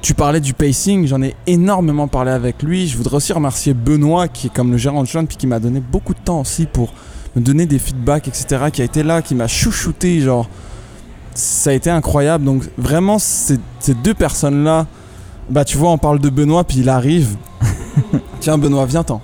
[0.01, 2.87] Tu parlais du pacing, j'en ai énormément parlé avec lui.
[2.89, 5.59] Je voudrais aussi remercier Benoît, qui est comme le gérant de Sean, puis qui m'a
[5.59, 6.93] donné beaucoup de temps aussi pour
[7.35, 8.65] me donner des feedbacks, etc.
[8.71, 10.47] Qui a été là, qui m'a chouchouté, genre.
[11.35, 12.45] Ça a été incroyable.
[12.45, 14.85] Donc vraiment, ces, ces deux personnes-là,
[15.49, 17.35] bah tu vois, on parle de Benoît, puis il arrive.
[18.39, 19.21] Tiens, Benoît, viens-t'en.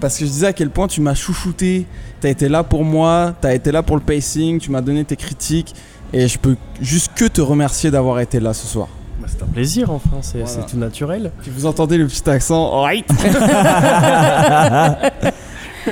[0.00, 1.86] Parce que je disais à quel point tu m'as chouchouté,
[2.20, 5.16] t'as été là pour moi, t'as été là pour le pacing, tu m'as donné tes
[5.16, 5.74] critiques,
[6.12, 8.88] et je peux juste que te remercier d'avoir été là ce soir.
[9.20, 10.52] Bah, c'est un plaisir, enfin, c'est Voilà.
[10.52, 11.32] c'est tout naturel.
[11.42, 13.06] Si vous entendez le petit accent, right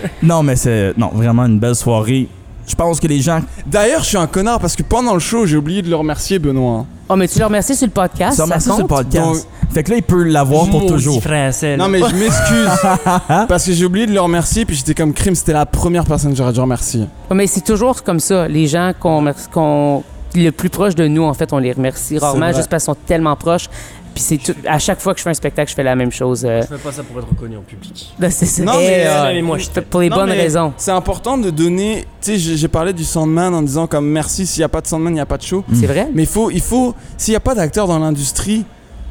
[0.22, 2.28] non, mais c'est non, vraiment une belle soirée.
[2.66, 5.44] Je pense que les gens D'ailleurs, je suis un connard parce que pendant le show,
[5.44, 6.86] j'ai oublié de le remercier, Benoît.
[7.10, 8.30] Oh, mais tu le remercies sur le podcast.
[8.32, 8.88] se Ça remercient sur le compte?
[9.04, 9.46] podcast.
[9.70, 11.20] Fait que là, il peut l'avoir pour Maudit toujours.
[11.22, 11.76] français.
[11.76, 12.70] Non, mais je m'excuse
[13.48, 16.30] parce que j'ai oublié de le remercier, puis j'étais comme crime, c'était la première personne
[16.30, 17.06] que j'aurais dû remercier.
[17.30, 18.48] Oh, mais c'est toujours comme ça.
[18.48, 20.02] Les gens qu'on remercie- qu'on-
[20.34, 22.54] le plus proche de nous, en fait, on les remercie rarement vrai.
[22.54, 23.68] juste parce qu'ils sont tellement proches.
[24.14, 26.12] Puis c'est tout- à chaque fois que je fais un spectacle, je fais la même
[26.12, 26.44] chose.
[26.44, 26.62] euh.
[26.62, 28.14] Je fais pas ça pour être reconnu en public.
[28.20, 28.62] Là, c'est ça.
[28.62, 30.72] Non, Et, mais- euh, mais moi, je pour les Non, bonnes mais raisons.
[30.76, 32.02] C'est important de donner.
[32.20, 34.80] Tu sais, j'ai j'ai parlé du Sandman en disant comme merci, s'il n'y a pas
[34.80, 35.64] de Sandman, il n'y a pas de show.
[35.74, 36.08] C'est vrai?
[36.14, 38.64] Mais il faut, il faut, s'il n'y a pas d'acteurs dans l'industrie,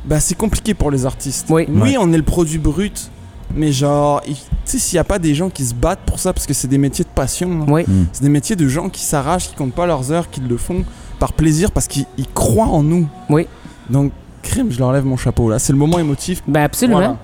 [0.06, 1.48] bah c'est compliqué pour les artistes.
[1.50, 1.66] Oui.
[1.70, 1.96] Oui, Ouais.
[2.00, 3.10] on est le produit brut,
[3.56, 6.20] mais genre, il- tu sais, s'il n'y a pas des gens qui se battent pour
[6.20, 7.66] ça, parce que c'est des métiers de passion, hein.
[7.68, 7.84] Oui.
[7.88, 8.06] Mm.
[8.14, 10.84] c'est des métiers de gens qui s'arrachent, qui comptent pas leurs heures, qui le font
[11.20, 13.08] par plaisir, parce qu'ils ils croient en nous.
[13.30, 13.48] Oui.
[13.90, 14.12] Donc,
[14.44, 15.58] crime, je leur lève mon chapeau là.
[15.60, 16.42] C'est le moment émotif.
[16.48, 17.00] Ben absolument.
[17.00, 17.18] Voilà.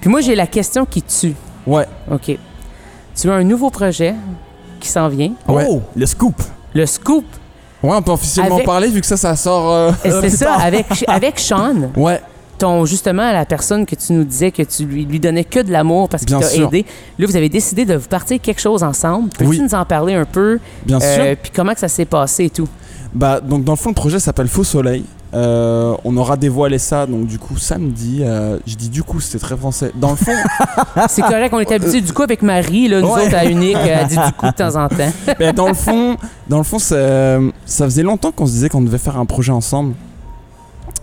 [0.00, 1.34] Puis moi, j'ai la question qui tue.
[1.66, 1.86] Ouais.
[2.10, 2.36] OK.
[3.14, 4.14] Tu as un nouveau projet
[4.80, 5.32] qui s'en vient.
[5.48, 5.66] Ouais.
[5.68, 6.34] Oh, le scoop.
[6.74, 7.24] Le Scoop.
[7.82, 9.70] Ouais, on peut officiellement Avec- parler vu que ça, ça sort.
[9.72, 12.20] euh, C'est ça, avec, avec Sean, Ouais.
[12.58, 15.70] ton, justement, la personne que tu nous disais que tu lui, lui donnais que de
[15.72, 16.66] l'amour parce qu'il Bien t'a sûr.
[16.68, 16.84] aidé.
[17.18, 19.30] Là, vous avez décidé de vous partir quelque chose ensemble.
[19.30, 19.60] Peux-tu Oui.
[19.60, 20.58] nous en parler un peu?
[20.84, 21.08] Bien sûr.
[21.20, 22.68] Euh, Puis comment que ça s'est passé et tout?
[23.14, 25.04] Bah, donc dans le fond, le projet s'appelle Faux Soleil.
[25.34, 28.20] Euh, on aura dévoilé ça, donc du coup, samedi.
[28.22, 29.90] euh, je dis du coup, c'était très français.
[29.94, 30.32] Dans le fond,
[31.08, 33.26] C'est correct, on est habitué du coup avec Marie, là, nous Ouais.
[33.26, 35.12] autres à Unique, euh, elle dit du coup de temps en temps.
[35.38, 36.16] ben, dans le fond,
[36.48, 36.96] dans le fond ça,
[37.64, 39.94] ça faisait longtemps qu'on se disait qu'on devait faire un projet ensemble.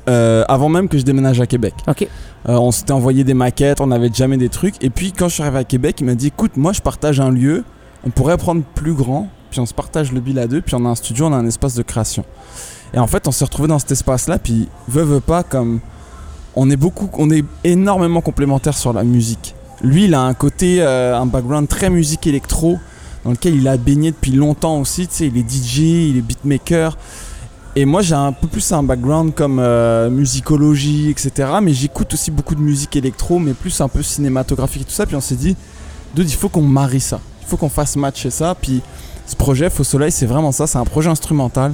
[0.10, 1.74] Euh, avant même que je déménage à Québec.
[1.88, 2.08] OK.
[2.46, 4.82] On s'était envoyé des maquettes, on avait jamais des trucs.
[4.84, 7.22] Et puis quand je suis arrivé à Québec, il m'a dit écoute, moi je partage
[7.22, 7.64] un lieu,
[8.06, 10.86] on pourrait prendre plus grand, puis on se partage le bill à deux, puis on
[10.86, 12.26] a un studio, on a un espace de création.
[12.94, 15.80] Et en fait, on s'est retrouvé dans cet espace-là, puis veut, veut pas, comme.
[16.56, 19.56] On est beaucoup, on est énormément complémentaires sur la musique.
[19.82, 22.78] Lui, il a un côté, euh, un background très musique électro,
[23.26, 25.08] dans lequel il a baigné depuis longtemps aussi.
[25.08, 26.96] Tu sais, il est DJ, il est beatmaker.
[27.76, 31.54] Et moi, j'ai un peu plus un background comme euh, musicologie, etc.
[31.62, 35.08] Mais j'écoute aussi beaucoup de musique électro, mais plus un peu cinématographique et tout ça.
[35.08, 35.56] Puis on s'est dit,
[36.14, 37.20] dude, il faut qu'on marie ça.
[37.42, 38.56] Il faut qu'on fasse matcher ça.
[38.62, 38.82] Puis
[39.26, 40.68] ce projet, Faux Soleil, c'est vraiment ça.
[40.68, 41.74] C'est un projet instrumental.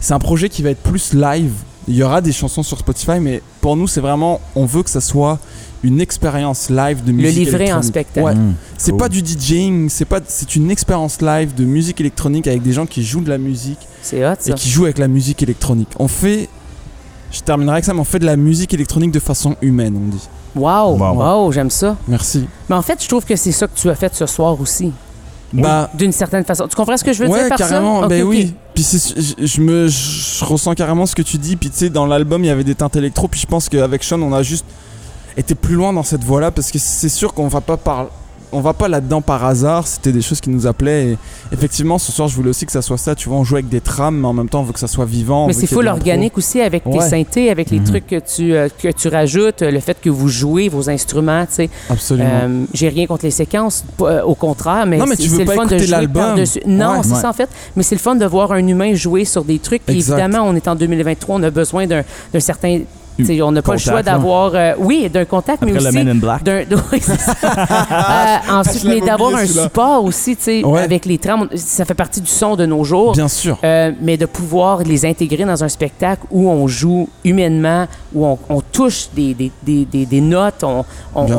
[0.00, 1.52] C'est un projet qui va être plus live.
[1.88, 4.90] Il y aura des chansons sur Spotify, mais pour nous, c'est vraiment, on veut que
[4.90, 5.38] ça soit
[5.84, 8.26] une expérience live de Le musique livrer en spectacle.
[8.26, 8.34] Ouais.
[8.34, 8.54] Mm.
[8.76, 8.98] C'est Cool.
[9.00, 12.86] pas du DJing, c'est pas, c'est une expérience live de musique électronique avec des gens
[12.86, 14.52] qui jouent de la musique C'est hot, et ça.
[14.54, 15.90] qui jouent avec la musique électronique.
[16.00, 16.48] On fait,
[17.30, 20.08] je terminerai avec ça, mais on fait de la musique électronique de façon humaine, on
[20.08, 20.28] dit.
[20.56, 21.14] Wow, Wow.
[21.44, 21.96] wow, j'aime ça.
[22.08, 22.46] Merci.
[22.68, 24.90] Mais en fait, je trouve que c'est ça que tu as fait ce soir aussi.
[25.52, 26.66] Bah, D'une certaine façon.
[26.68, 28.02] Tu comprends ce que je veux ouais, dire par carrément.
[28.02, 28.08] ça?
[28.08, 28.54] ben oui.
[28.74, 28.84] Puis
[29.38, 31.56] je, je me, je ressens carrément ce que tu dis.
[31.56, 33.28] Puis tu sais, dans l'album, il y avait des teintes électro.
[33.28, 34.66] Puis je pense qu'avec Sean, on a juste
[35.36, 38.08] été plus loin dans cette voie-là parce que c'est sûr qu'on va pas par,
[38.52, 39.86] on va pas là-dedans par hasard.
[39.86, 41.12] C'était des choses qui nous appelaient.
[41.12, 41.18] Et
[41.52, 43.14] effectivement, ce soir, je voulais aussi que ça soit ça.
[43.14, 44.86] Tu vois, on joue avec des trames, mais en même temps, on veut que ça
[44.88, 45.46] soit vivant.
[45.46, 46.00] Mais c'est qu'il y ait full de l'impro.
[46.00, 47.08] organique aussi avec tes Ouais.
[47.08, 47.84] synthés, avec les Mhm.
[47.86, 51.54] trucs que tu, euh, que tu rajoutes, le fait que vous jouez vos instruments, tu
[51.54, 51.70] sais.
[51.90, 52.28] Absolument.
[52.32, 55.36] Euh, J'ai rien contre les séquences, euh, au contraire, mais, Non, mais c'est tu veux
[55.38, 56.22] c'est le pas fun de jouer l'album.
[56.22, 56.60] par-dessus.
[56.66, 57.02] Non, Ouais.
[57.02, 59.58] c'est ça en fait, mais c'est le fun de voir un humain jouer sur des
[59.58, 59.82] trucs.
[59.88, 60.18] Exact.
[60.18, 62.02] évidemment, on est en 2023, on a besoin d'un
[62.38, 62.80] certain.
[63.42, 64.52] On n'a pas le choix d'avoir.
[64.54, 65.96] euh, oui, d'un contact, mais Après aussi.
[65.96, 66.42] Men in Black.
[66.42, 67.00] d'un- oui.
[67.46, 69.62] Euh, ensuite, mais d'avoir un celui-là.
[69.64, 70.80] support aussi, tu sais, Ouais.
[70.82, 73.12] avec les trames, ça fait partie du son de nos jours.
[73.12, 73.58] Bien sûr.
[73.64, 78.38] Euh, mais de pouvoir les intégrer dans un spectacle où on joue humainement, où on,
[78.48, 80.84] on touche des, des, des, des, des notes, on,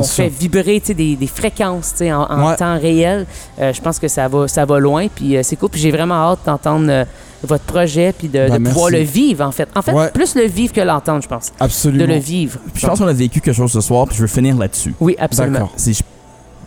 [0.02, 2.56] fait vibrer tu sais, des, des fréquences tu sais, en, en Ouais.
[2.56, 3.26] temps réel.
[3.60, 5.68] Euh, je pense que ça va, ça va loin, puis euh, c'est cool.
[5.70, 7.04] Puis j'ai vraiment hâte d'entendre euh,
[7.44, 8.96] votre projet, puis de, de pouvoir merci.
[9.06, 9.68] le vivre, en fait.
[9.76, 10.10] En fait, Ouais.
[10.10, 11.52] plus le vivre que l'entendre, je pense.
[11.60, 12.04] Absolument.
[12.06, 12.58] De le vivre.
[12.72, 14.94] Puis je pense qu'on a vécu quelque chose ce soir, puis je veux finir là-dessus.
[15.00, 15.70] Oui, absolument.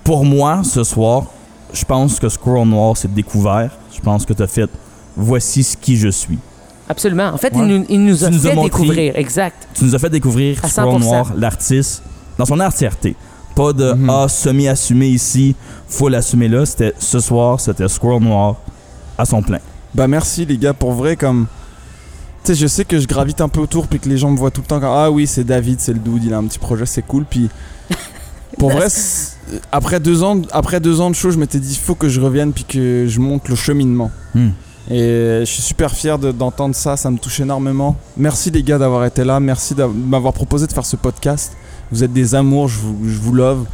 [0.03, 1.25] Pour moi ce soir,
[1.73, 3.69] je pense que Squirrel Noir s'est découvert.
[3.93, 4.69] Je pense que tu as fait
[5.15, 6.39] voici ce qui je suis.
[6.89, 7.27] Absolument.
[7.33, 7.61] En fait, Ouais.
[7.61, 9.15] il nous, il nous a Tu nous as fait montré- découvrir.
[9.15, 9.67] Exact.
[9.73, 10.99] Tu nous as fait découvrir Squirrel 100%.
[10.99, 12.03] Noir, l'artiste,
[12.37, 13.15] dans son entièreté.
[13.55, 14.09] Pas de Mhm.
[14.09, 15.55] ah semi-assumé ici,
[15.87, 16.65] faut l'assumer là.
[16.65, 18.55] C'était ce soir, c'était Squirrel Noir
[19.17, 19.59] à son plein.
[19.93, 21.47] Bah merci les gars pour vrai comme
[22.43, 24.37] tu sais je sais que je gravite un peu autour puis que les gens me
[24.37, 26.45] voient tout le temps comme ah oui c'est David c'est le dude il a un
[26.45, 27.49] petit projet c'est cool puis
[28.57, 28.87] pour vrai
[29.71, 32.53] après deux ans après deux ans de show je m'étais dit faut que je revienne
[32.53, 34.11] puis que je monte le cheminement.
[34.33, 34.49] Hmm.
[34.89, 37.95] et je suis super fier de- d'entendre ça ça me touche énormément.
[38.17, 39.39] Merci les gars d'avoir été là.
[39.41, 41.51] Merci de m'avoir proposé de faire ce podcast.
[41.91, 43.65] Vous êtes des amours je vous, je vous love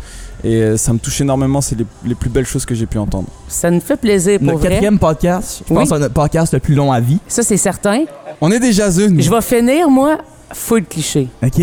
[0.43, 2.97] et euh, ça me touche énormément c'est les, les plus belles choses que j'ai pu
[2.97, 4.69] entendre Ça nous fait plaisir pour vrai.
[4.69, 5.79] quatrième podcast, je Oui.
[5.79, 7.19] pense, c'est notre podcast le plus long à vie.
[7.27, 8.03] Ça, c'est certain.
[8.41, 10.19] on est déjà une Je vais finir, moi,
[10.53, 11.27] full cliché.
[11.43, 11.61] OK?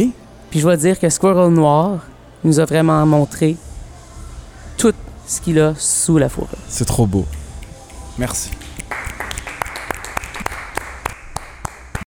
[0.51, 2.01] Puis je vais dire que Squirrel Noir
[2.43, 3.57] nous a vraiment montré
[4.77, 4.93] tout
[5.27, 6.49] ce qu'il a sous la fourrure.
[6.69, 7.25] c'est trop beau
[8.19, 8.51] merci